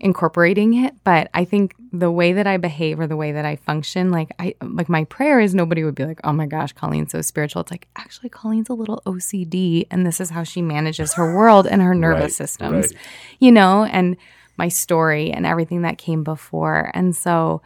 incorporating 0.00 0.74
it 0.84 0.94
but 1.02 1.28
i 1.34 1.44
think 1.44 1.74
the 1.92 2.10
way 2.10 2.32
that 2.32 2.46
i 2.46 2.56
behave 2.56 3.00
or 3.00 3.06
the 3.08 3.16
way 3.16 3.32
that 3.32 3.44
i 3.44 3.56
function 3.56 4.12
like 4.12 4.30
i 4.38 4.54
like 4.62 4.88
my 4.88 5.02
prayer 5.04 5.40
is 5.40 5.56
nobody 5.56 5.82
would 5.82 5.94
be 5.96 6.04
like 6.04 6.20
oh 6.22 6.32
my 6.32 6.46
gosh 6.46 6.72
colleen's 6.72 7.10
so 7.10 7.20
spiritual 7.20 7.60
it's 7.62 7.70
like 7.72 7.88
actually 7.96 8.28
colleen's 8.28 8.68
a 8.68 8.74
little 8.74 9.02
ocd 9.06 9.86
and 9.90 10.06
this 10.06 10.20
is 10.20 10.30
how 10.30 10.44
she 10.44 10.62
manages 10.62 11.14
her 11.14 11.34
world 11.34 11.66
and 11.66 11.82
her 11.82 11.94
nervous 12.06 12.22
Right, 12.22 12.32
systems 12.48 12.92
right. 12.92 13.02
you 13.40 13.50
know 13.50 13.82
and 13.84 14.16
my 14.56 14.68
story 14.68 15.32
and 15.32 15.44
everything 15.44 15.82
that 15.82 15.98
came 15.98 16.22
before 16.22 16.92
and 16.94 17.16
so 17.16 17.60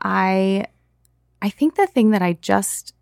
i 0.00 0.64
i 1.42 1.48
think 1.50 1.74
the 1.74 1.88
thing 1.88 2.10
that 2.10 2.22
i 2.22 2.34
just 2.34 2.94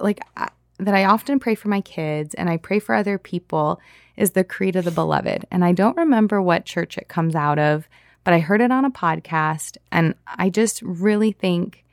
like 0.00 0.18
I, 0.36 0.48
that 0.78 0.94
I 0.94 1.04
often 1.04 1.38
pray 1.38 1.54
for 1.54 1.68
my 1.68 1.80
kids 1.80 2.34
and 2.34 2.50
I 2.50 2.56
pray 2.56 2.78
for 2.78 2.94
other 2.94 3.18
people 3.18 3.80
is 4.16 4.32
the 4.32 4.44
creed 4.44 4.76
of 4.76 4.84
the 4.84 4.90
beloved. 4.90 5.46
And 5.50 5.64
I 5.64 5.72
don't 5.72 5.96
remember 5.96 6.40
what 6.40 6.64
church 6.64 6.98
it 6.98 7.08
comes 7.08 7.34
out 7.34 7.58
of, 7.58 7.88
but 8.24 8.34
I 8.34 8.40
heard 8.40 8.60
it 8.60 8.72
on 8.72 8.84
a 8.84 8.90
podcast 8.90 9.76
and 9.92 10.14
I 10.26 10.50
just 10.50 10.82
really 10.82 11.32
think 11.32 11.84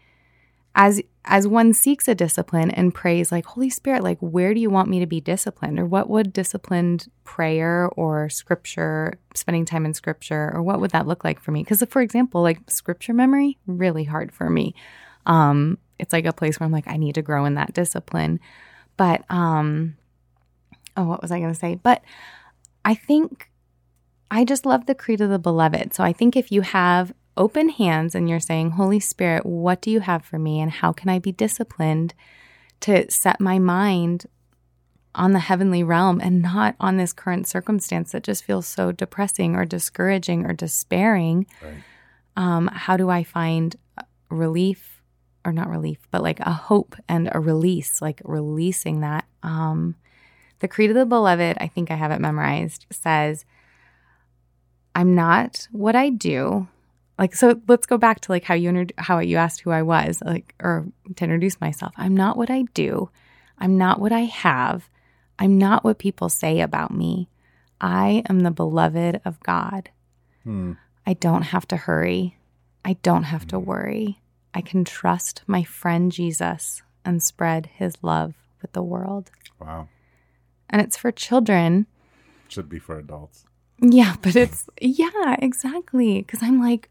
as 0.76 1.02
as 1.24 1.48
one 1.48 1.72
seeks 1.72 2.08
a 2.08 2.16
discipline 2.16 2.72
and 2.72 2.96
prays 2.96 3.32
like 3.32 3.46
Holy 3.46 3.70
Spirit, 3.70 4.04
like 4.04 4.18
where 4.22 4.56
do 4.56 4.60
you 4.60 4.72
want 4.72 4.90
me 4.90 5.00
to 5.00 5.06
be 5.06 5.22
disciplined 5.22 5.80
or 5.80 5.86
what 5.86 6.10
would 6.10 6.34
disciplined 6.34 7.12
prayer 7.26 7.90
or 7.96 8.28
scripture, 8.28 9.14
spending 9.36 9.64
time 9.64 9.86
in 9.86 9.94
scripture 9.94 10.52
or 10.52 10.64
what 10.64 10.80
would 10.80 10.92
that 10.92 11.06
look 11.06 11.24
like 11.24 11.40
for 11.40 11.52
me? 11.52 11.64
Cuz 11.64 11.84
for 11.90 12.02
example, 12.02 12.42
like 12.42 12.60
scripture 12.70 13.14
memory 13.14 13.60
really 13.68 14.06
hard 14.06 14.32
for 14.32 14.50
me. 14.50 14.74
Um 15.28 15.78
it's 16.00 16.14
like 16.14 16.26
a 16.26 16.34
place 16.34 16.60
where 16.60 16.66
I'm 16.66 16.72
like 16.72 16.88
I 16.88 16.98
need 16.98 17.16
to 17.16 17.22
grow 17.22 17.46
in 17.46 17.54
that 17.56 17.74
discipline. 17.74 18.40
But 19.02 19.24
um 19.32 19.96
oh, 20.96 21.06
what 21.06 21.24
was 21.24 21.32
I 21.32 21.40
going 21.40 21.54
to 21.54 21.60
say? 21.60 21.74
But 21.74 22.04
I 22.86 22.94
think 22.94 23.50
I 24.30 24.46
just 24.46 24.66
love 24.66 24.86
the 24.86 24.94
creed 24.94 25.22
of 25.22 25.32
the 25.32 25.40
beloved. 25.40 25.96
So 25.96 26.04
I 26.04 26.14
think 26.14 26.36
if 26.36 26.52
you 26.52 26.62
have 26.62 27.12
open 27.36 27.70
hands 27.70 28.14
and 28.14 28.30
you're 28.30 28.40
saying, 28.40 28.72
Holy 28.72 29.00
Spirit, 29.00 29.44
what 29.46 29.82
do 29.82 29.90
you 29.90 30.02
have 30.02 30.24
for 30.24 30.38
me? 30.38 30.60
And 30.60 30.70
how 30.72 30.92
can 30.92 31.10
I 31.10 31.18
be 31.18 31.32
disciplined 31.32 32.14
to 32.82 33.10
set 33.10 33.40
my 33.40 33.58
mind 33.58 34.28
on 35.16 35.32
the 35.32 35.40
heavenly 35.40 35.84
realm 35.84 36.22
and 36.22 36.42
not 36.42 36.76
on 36.80 36.98
this 36.98 37.14
current 37.14 37.48
circumstance 37.48 38.12
that 38.12 38.24
just 38.24 38.44
feels 38.44 38.68
so 38.68 38.92
depressing 38.92 39.56
or 39.56 39.66
discouraging 39.66 40.46
or 40.46 40.54
despairing? 40.54 41.48
right 41.64 41.84
um, 42.36 42.68
how 42.68 42.98
do 42.98 43.10
I 43.10 43.24
find 43.24 43.76
relief 44.30 44.91
or 45.44 45.52
not 45.52 45.70
relief, 45.70 46.00
but 46.12 46.22
like 46.22 46.40
a 46.40 46.52
hope 46.52 46.96
and 47.08 47.30
a 47.32 47.40
release, 47.40 48.02
like 48.02 48.22
releasing 48.24 49.02
that. 49.02 49.26
Um, 49.44 49.96
the 50.60 50.68
Creed 50.68 50.92
of 50.92 50.96
the 50.96 51.06
Beloved, 51.06 51.58
I 51.60 51.68
think 51.68 51.90
I 51.90 51.96
have 51.96 52.12
it 52.12 52.22
memorized, 52.22 52.86
says, 52.92 53.46
I'm 54.94 55.16
not 55.16 55.68
what 55.72 55.96
I 55.96 56.10
do. 56.10 56.68
Like, 57.18 57.36
so 57.36 57.60
let's 57.68 57.88
go 57.88 57.98
back 57.98 58.20
to 58.22 58.32
like 58.32 58.44
how 58.44 58.54
you, 58.54 58.70
inter- 58.70 58.94
how 58.98 59.20
you 59.20 59.38
asked 59.38 59.62
who 59.62 59.72
I 59.72 59.82
was, 59.82 60.22
like, 60.26 60.54
or 60.62 60.86
to 61.16 61.24
introduce 61.24 61.60
myself. 61.60 61.94
I'm 61.98 62.16
not 62.16 62.38
what 62.38 62.50
I 62.50 62.64
do. 62.74 63.10
I'm 63.58 63.78
not 63.78 64.00
what 64.00 64.12
I 64.12 64.22
have. 64.22 64.90
I'm 65.40 65.58
not 65.58 65.84
what 65.84 65.98
people 65.98 66.30
say 66.30 66.62
about 66.62 66.92
me. 66.92 67.30
I 67.80 68.24
am 68.30 68.42
the 68.42 68.52
beloved 68.52 69.22
of 69.26 69.40
God. 69.42 69.90
Hmm. 70.44 70.74
I 71.06 71.14
don't 71.14 71.44
have 71.44 71.68
to 71.70 71.78
hurry. 71.78 72.38
I 72.86 72.94
don't 73.02 73.24
have 73.24 73.48
to 73.48 73.60
worry. 73.60 74.21
I 74.54 74.62
can 74.62 74.84
trust 74.84 75.44
my 75.48 75.64
friend 75.64 76.12
Jesus 76.12 76.82
and 77.06 77.22
spread 77.24 77.68
his 77.74 77.96
love 78.02 78.34
with 78.62 78.74
the 78.74 78.84
world. 78.84 79.32
wow 79.60 79.88
And 80.70 80.82
it's 80.82 80.98
for 80.98 81.12
children. 81.12 81.88
should 82.48 82.70
be 82.70 82.80
for 82.80 82.98
adults 82.98 83.46
Yeah, 83.80 84.16
but 84.22 84.36
it's, 84.36 84.68
yeah, 84.82 85.36
exactly. 85.40 86.20
Because 86.22 86.44
I'm 86.44 86.60
like, 86.60 86.90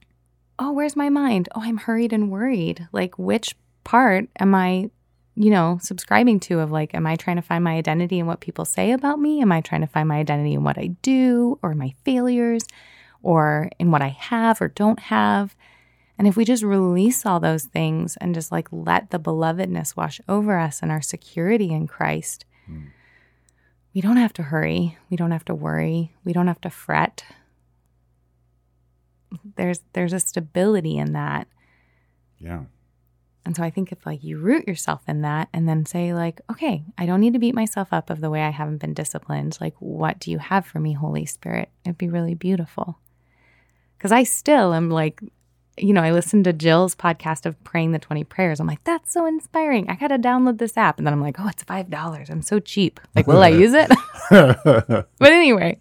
oh, 0.58 0.72
where's 0.72 0.96
my 0.96 1.08
mind? 1.08 1.48
Oh, 1.54 1.62
I'm 1.62 1.78
hurried 1.78 2.12
and 2.12 2.30
worried. 2.30 2.88
Like, 2.92 3.18
which 3.18 3.54
part 3.84 4.28
am 4.38 4.54
I, 4.54 4.90
you 5.34 5.50
know, 5.50 5.78
subscribing 5.80 6.40
to? 6.40 6.60
Of 6.60 6.70
like, 6.70 6.94
am 6.94 7.06
I 7.06 7.16
trying 7.16 7.36
to 7.36 7.42
find 7.42 7.64
my 7.64 7.74
identity 7.74 8.18
in 8.18 8.26
what 8.26 8.40
people 8.40 8.64
say 8.64 8.92
about 8.92 9.18
me? 9.20 9.40
Am 9.40 9.52
I 9.52 9.60
trying 9.60 9.80
to 9.82 9.86
find 9.86 10.08
my 10.08 10.18
identity 10.18 10.54
in 10.54 10.64
what 10.64 10.78
I 10.78 10.88
do 11.02 11.58
or 11.62 11.74
my 11.74 11.94
failures 12.04 12.64
or 13.22 13.70
in 13.78 13.90
what 13.90 14.02
I 14.02 14.08
have 14.08 14.60
or 14.60 14.68
don't 14.68 14.98
have? 14.98 15.54
And 16.20 16.28
if 16.28 16.36
we 16.36 16.44
just 16.44 16.62
release 16.62 17.24
all 17.24 17.40
those 17.40 17.64
things 17.64 18.18
and 18.18 18.34
just 18.34 18.52
like 18.52 18.68
let 18.70 19.08
the 19.08 19.18
belovedness 19.18 19.96
wash 19.96 20.20
over 20.28 20.58
us 20.58 20.82
and 20.82 20.92
our 20.92 21.00
security 21.00 21.72
in 21.72 21.86
Christ, 21.86 22.44
hmm. 22.66 22.88
we 23.94 24.02
don't 24.02 24.18
have 24.18 24.34
to 24.34 24.42
hurry. 24.42 24.98
We 25.08 25.16
don't 25.16 25.30
have 25.30 25.46
to 25.46 25.54
worry. 25.54 26.12
We 26.22 26.34
don't 26.34 26.48
have 26.48 26.60
to 26.60 26.68
fret. 26.68 27.24
There's 29.56 29.80
there's 29.94 30.12
a 30.12 30.20
stability 30.20 30.98
in 30.98 31.14
that. 31.14 31.48
yeah 32.38 32.64
And 33.46 33.56
so 33.56 33.62
I 33.62 33.70
think 33.70 33.90
if 33.90 34.04
like 34.04 34.22
you 34.22 34.36
root 34.36 34.68
yourself 34.68 35.00
in 35.08 35.22
that 35.22 35.48
and 35.54 35.66
then 35.66 35.86
say 35.86 36.12
like, 36.12 36.42
okay, 36.50 36.84
I 36.98 37.06
don't 37.06 37.20
need 37.20 37.32
to 37.32 37.38
beat 37.38 37.54
myself 37.54 37.94
up 37.94 38.10
of 38.10 38.20
the 38.20 38.28
way 38.28 38.42
I 38.42 38.50
haven't 38.50 38.82
been 38.82 38.92
disciplined. 38.92 39.56
Like, 39.58 39.76
what 39.78 40.18
do 40.18 40.30
you 40.30 40.36
have 40.36 40.66
for 40.66 40.80
me, 40.80 40.92
Holy 40.92 41.24
Spirit? 41.24 41.70
It'd 41.86 41.96
be 41.96 42.10
really 42.10 42.34
beautiful. 42.34 42.98
Cause 43.98 44.12
I 44.12 44.24
still 44.24 44.74
am 44.74 44.90
like, 44.90 45.22
you 45.76 45.92
know, 45.92 46.02
I 46.02 46.10
listened 46.10 46.44
to 46.44 46.52
Jill's 46.52 46.94
podcast 46.94 47.46
of 47.46 47.62
praying 47.64 47.92
the 47.92 47.98
20 47.98 48.24
prayers. 48.24 48.60
I'm 48.60 48.66
like, 48.66 48.84
that's 48.84 49.12
so 49.12 49.24
inspiring. 49.26 49.88
I 49.88 49.94
got 49.94 50.08
to 50.08 50.18
download 50.18 50.58
this 50.58 50.76
app. 50.76 50.98
And 50.98 51.06
then 51.06 51.14
I'm 51.14 51.22
like, 51.22 51.36
oh, 51.38 51.48
it's 51.48 51.64
$5. 51.64 52.30
I'm 52.30 52.42
so 52.42 52.58
cheap. 52.60 53.00
Like, 53.14 53.26
will 53.26 53.42
I 53.42 53.48
use 53.64 53.72
it? 53.74 53.90
but 54.30 55.32
anyway, 55.32 55.78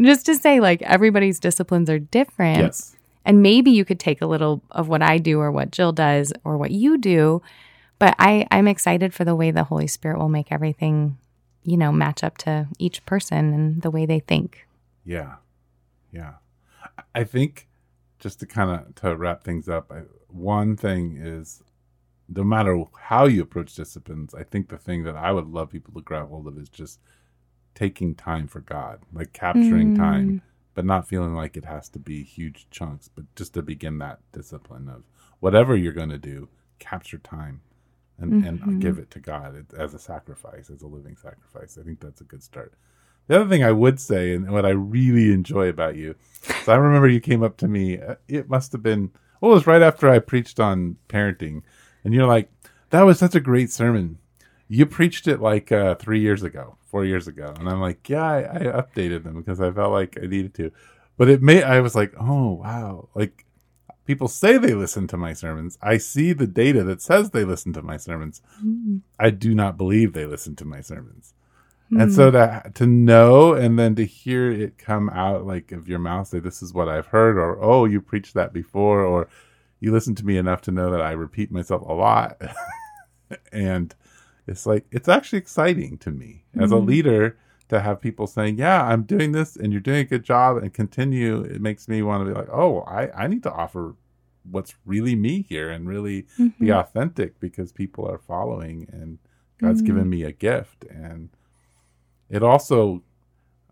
just 0.00 0.26
to 0.26 0.34
say, 0.34 0.60
like, 0.60 0.80
everybody's 0.82 1.38
disciplines 1.40 1.90
are 1.90 1.98
different. 1.98 2.58
yes. 2.60 2.96
And 3.24 3.42
maybe 3.42 3.70
you 3.70 3.84
could 3.84 4.00
take 4.00 4.22
a 4.22 4.26
little 4.26 4.62
of 4.70 4.88
what 4.88 5.02
I 5.02 5.18
do 5.18 5.38
or 5.40 5.52
what 5.52 5.70
Jill 5.70 5.92
does 5.92 6.32
or 6.44 6.56
what 6.56 6.70
you 6.70 6.96
do. 6.96 7.42
But 7.98 8.14
I, 8.18 8.46
I'm 8.50 8.66
excited 8.66 9.12
for 9.12 9.24
the 9.26 9.34
way 9.34 9.50
the 9.50 9.64
Holy 9.64 9.86
Spirit 9.86 10.18
will 10.18 10.30
make 10.30 10.50
everything, 10.50 11.18
you 11.64 11.76
know, 11.76 11.92
match 11.92 12.24
up 12.24 12.38
to 12.38 12.68
each 12.78 13.04
person 13.04 13.52
and 13.52 13.82
the 13.82 13.90
way 13.90 14.06
they 14.06 14.20
think. 14.20 14.66
Yeah. 15.04 15.34
Yeah. 16.12 16.34
I- 16.82 17.02
I 17.20 17.24
think 17.24 17.67
just 18.18 18.40
to 18.40 18.46
kind 18.46 18.70
of 18.70 18.94
to 18.96 19.16
wrap 19.16 19.44
things 19.44 19.68
up, 19.68 19.92
I, 19.92 20.02
one 20.28 20.76
thing 20.76 21.18
is 21.20 21.62
no 22.28 22.44
matter 22.44 22.84
how 23.00 23.26
you 23.26 23.42
approach 23.42 23.74
disciplines, 23.74 24.34
I 24.34 24.42
think 24.42 24.68
the 24.68 24.78
thing 24.78 25.04
that 25.04 25.16
I 25.16 25.32
would 25.32 25.46
love 25.46 25.70
people 25.70 25.94
to 25.94 26.00
grab 26.00 26.28
hold 26.28 26.46
of 26.46 26.58
is 26.58 26.68
just 26.68 27.00
taking 27.74 28.14
time 28.14 28.46
for 28.48 28.60
God, 28.60 29.00
like 29.12 29.32
capturing 29.32 29.94
time, 29.96 30.30
mm. 30.30 30.40
but 30.74 30.84
not 30.84 31.08
feeling 31.08 31.34
like 31.34 31.56
it 31.56 31.64
has 31.64 31.88
to 31.90 31.98
be 31.98 32.22
huge 32.22 32.68
chunks, 32.70 33.08
but 33.08 33.24
just 33.34 33.54
to 33.54 33.62
begin 33.62 33.98
that 33.98 34.20
discipline 34.32 34.88
of 34.88 35.04
whatever 35.40 35.76
you're 35.76 35.92
going 35.92 36.10
to 36.10 36.18
do, 36.18 36.48
capture 36.78 37.18
time 37.18 37.62
and, 38.18 38.44
and 38.44 38.80
give 38.80 38.94
mm-hmm. 38.94 39.02
it 39.02 39.10
to 39.12 39.20
God 39.20 39.66
as 39.76 39.94
a 39.94 39.98
sacrifice, 39.98 40.70
as 40.70 40.82
a 40.82 40.86
living 40.88 41.16
sacrifice. 41.16 41.78
I 41.80 41.84
think 41.84 42.00
that's 42.00 42.20
a 42.20 42.24
good 42.24 42.42
start. 42.42 42.74
The 43.28 43.36
other 43.40 43.48
thing 43.48 43.62
I 43.62 43.72
would 43.72 44.00
say, 44.00 44.34
and 44.34 44.50
what 44.50 44.66
I 44.66 44.70
really 44.70 45.32
enjoy 45.32 45.68
about 45.68 45.96
you, 45.96 46.16
so 46.64 46.72
I 46.72 46.76
remember 46.76 47.08
you 47.08 47.20
came 47.20 47.42
up 47.42 47.56
to 47.58 47.68
me. 47.68 47.98
uh, 48.00 48.16
It 48.26 48.48
must 48.48 48.72
have 48.72 48.82
been, 48.82 49.10
well, 49.40 49.52
it 49.52 49.54
was 49.54 49.66
right 49.66 49.82
after 49.82 50.08
I 50.08 50.18
preached 50.18 50.58
on 50.58 50.96
parenting, 51.08 51.62
and 52.04 52.12
you're 52.14 52.26
like, 52.26 52.50
"That 52.90 53.02
was 53.02 53.18
such 53.18 53.34
a 53.34 53.40
great 53.40 53.70
sermon. 53.70 54.18
You 54.66 54.84
preached 54.86 55.26
it 55.28 55.40
like 55.40 55.70
uh, 55.70 55.94
three 55.96 56.20
years 56.20 56.42
ago, 56.42 56.76
four 56.86 57.04
years 57.04 57.28
ago," 57.28 57.54
and 57.58 57.68
I'm 57.68 57.80
like, 57.80 58.08
"Yeah, 58.08 58.24
I, 58.24 58.38
I 58.40 58.82
updated 58.82 59.24
them 59.24 59.36
because 59.38 59.60
I 59.60 59.70
felt 59.70 59.92
like 59.92 60.16
I 60.22 60.26
needed 60.26 60.54
to." 60.54 60.72
But 61.18 61.28
it 61.28 61.42
may, 61.42 61.62
I 61.62 61.80
was 61.80 61.94
like, 61.94 62.14
"Oh 62.18 62.52
wow!" 62.54 63.08
Like 63.14 63.44
people 64.06 64.28
say 64.28 64.56
they 64.56 64.72
listen 64.74 65.06
to 65.08 65.16
my 65.18 65.34
sermons. 65.34 65.76
I 65.82 65.98
see 65.98 66.32
the 66.32 66.46
data 66.46 66.82
that 66.84 67.02
says 67.02 67.30
they 67.30 67.44
listen 67.44 67.74
to 67.74 67.82
my 67.82 67.98
sermons. 67.98 68.40
I 69.18 69.28
do 69.30 69.54
not 69.54 69.76
believe 69.76 70.12
they 70.14 70.24
listen 70.26 70.56
to 70.56 70.64
my 70.64 70.80
sermons. 70.80 71.34
And 71.90 72.12
so 72.12 72.30
hmm. 72.30 72.36
to 72.36 72.70
to 72.74 72.86
know 72.86 73.54
and 73.54 73.78
then 73.78 73.94
to 73.94 74.04
hear 74.04 74.50
it 74.50 74.78
come 74.78 75.08
out 75.10 75.46
like 75.46 75.72
of 75.72 75.88
your 75.88 75.98
mouth, 75.98 76.28
say 76.28 76.38
this 76.38 76.62
is 76.62 76.74
what 76.74 76.88
I've 76.88 77.06
heard, 77.06 77.38
or 77.38 77.62
oh, 77.62 77.84
you 77.86 78.00
preached 78.00 78.34
that 78.34 78.52
before, 78.52 79.02
or 79.02 79.28
you 79.80 79.92
listen 79.92 80.14
to 80.16 80.26
me 80.26 80.36
enough 80.36 80.60
to 80.62 80.70
know 80.70 80.90
that 80.90 81.00
I 81.00 81.12
repeat 81.12 81.50
myself 81.50 81.82
a 81.82 81.92
lot. 81.92 82.40
and 83.52 83.94
it's 84.46 84.66
like 84.66 84.86
it's 84.90 85.08
actually 85.08 85.38
exciting 85.38 85.98
to 85.98 86.10
me 86.10 86.44
as 86.58 86.72
a 86.72 86.76
hmm. 86.76 86.86
leader 86.86 87.38
to 87.68 87.80
have 87.80 88.00
people 88.00 88.26
saying, 88.26 88.58
Yeah, 88.58 88.82
I'm 88.82 89.02
doing 89.02 89.32
this 89.32 89.56
and 89.56 89.72
you're 89.72 89.80
doing 89.80 90.00
a 90.00 90.04
good 90.04 90.24
job 90.24 90.56
and 90.58 90.72
continue. 90.72 91.42
It 91.42 91.60
makes 91.60 91.88
me 91.88 92.02
want 92.02 92.26
to 92.26 92.32
be 92.32 92.38
like, 92.38 92.48
Oh, 92.50 92.80
I, 92.80 93.10
I 93.12 93.26
need 93.26 93.42
to 93.44 93.52
offer 93.52 93.94
what's 94.50 94.74
really 94.86 95.14
me 95.14 95.42
here 95.42 95.70
and 95.70 95.88
really 95.88 96.22
be 96.22 96.44
mm-hmm. 96.44 96.70
authentic 96.70 97.38
because 97.40 97.72
people 97.72 98.08
are 98.08 98.18
following 98.18 98.88
and 98.90 99.18
God's 99.58 99.82
given 99.82 100.04
mm. 100.04 100.10
me 100.10 100.22
a 100.22 100.32
gift. 100.32 100.84
And 100.84 101.30
it 102.30 102.42
also, 102.42 103.02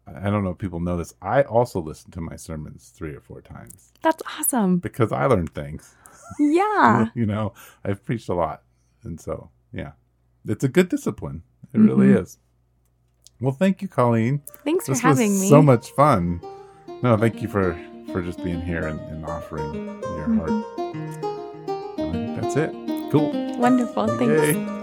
I 0.06 0.30
don't 0.30 0.44
know 0.44 0.50
if 0.50 0.58
people 0.58 0.80
know 0.80 0.96
this, 0.96 1.14
I 1.20 1.42
also 1.42 1.80
listen 1.80 2.10
to 2.12 2.20
my 2.20 2.36
sermons 2.36 2.92
three 2.94 3.14
or 3.14 3.20
four 3.20 3.40
times 3.40 3.92
That's 4.02 4.22
awesome. 4.38 4.78
because 4.78 5.12
I 5.12 5.26
learn 5.26 5.46
things. 5.48 5.94
Yeah. 6.38 7.06
you 7.14 7.26
know, 7.26 7.52
I've 7.84 8.04
preached 8.04 8.28
a 8.28 8.34
lot. 8.34 8.62
And 9.02 9.20
so, 9.20 9.50
yeah, 9.72 9.92
it's 10.46 10.64
a 10.64 10.68
good 10.68 10.88
discipline. 10.88 11.42
It 11.72 11.78
mm-hmm. 11.78 11.86
really 11.86 12.12
is. 12.12 12.38
Well, 13.40 13.52
thank 13.52 13.82
you, 13.82 13.88
Colleen. 13.88 14.42
Thanks 14.64 14.86
for 14.86 14.92
This 14.92 15.00
having 15.00 15.32
was 15.32 15.42
me. 15.42 15.48
so 15.48 15.60
much 15.60 15.90
fun. 15.90 16.40
No, 17.02 17.16
thank 17.16 17.42
you 17.42 17.48
for 17.48 17.78
for 18.12 18.22
just 18.22 18.42
being 18.42 18.62
here 18.62 18.86
and, 18.86 19.00
and 19.10 19.26
offering 19.26 19.74
your 19.74 20.26
mm-hmm. 20.26 20.38
heart. 20.38 20.50
I 21.98 22.12
think 22.12 22.40
that's 22.40 22.56
it. 22.56 22.72
Cool. 23.10 23.58
Wonderful. 23.58 24.08
Thanks. 24.16 24.56
Yay. 24.56 24.75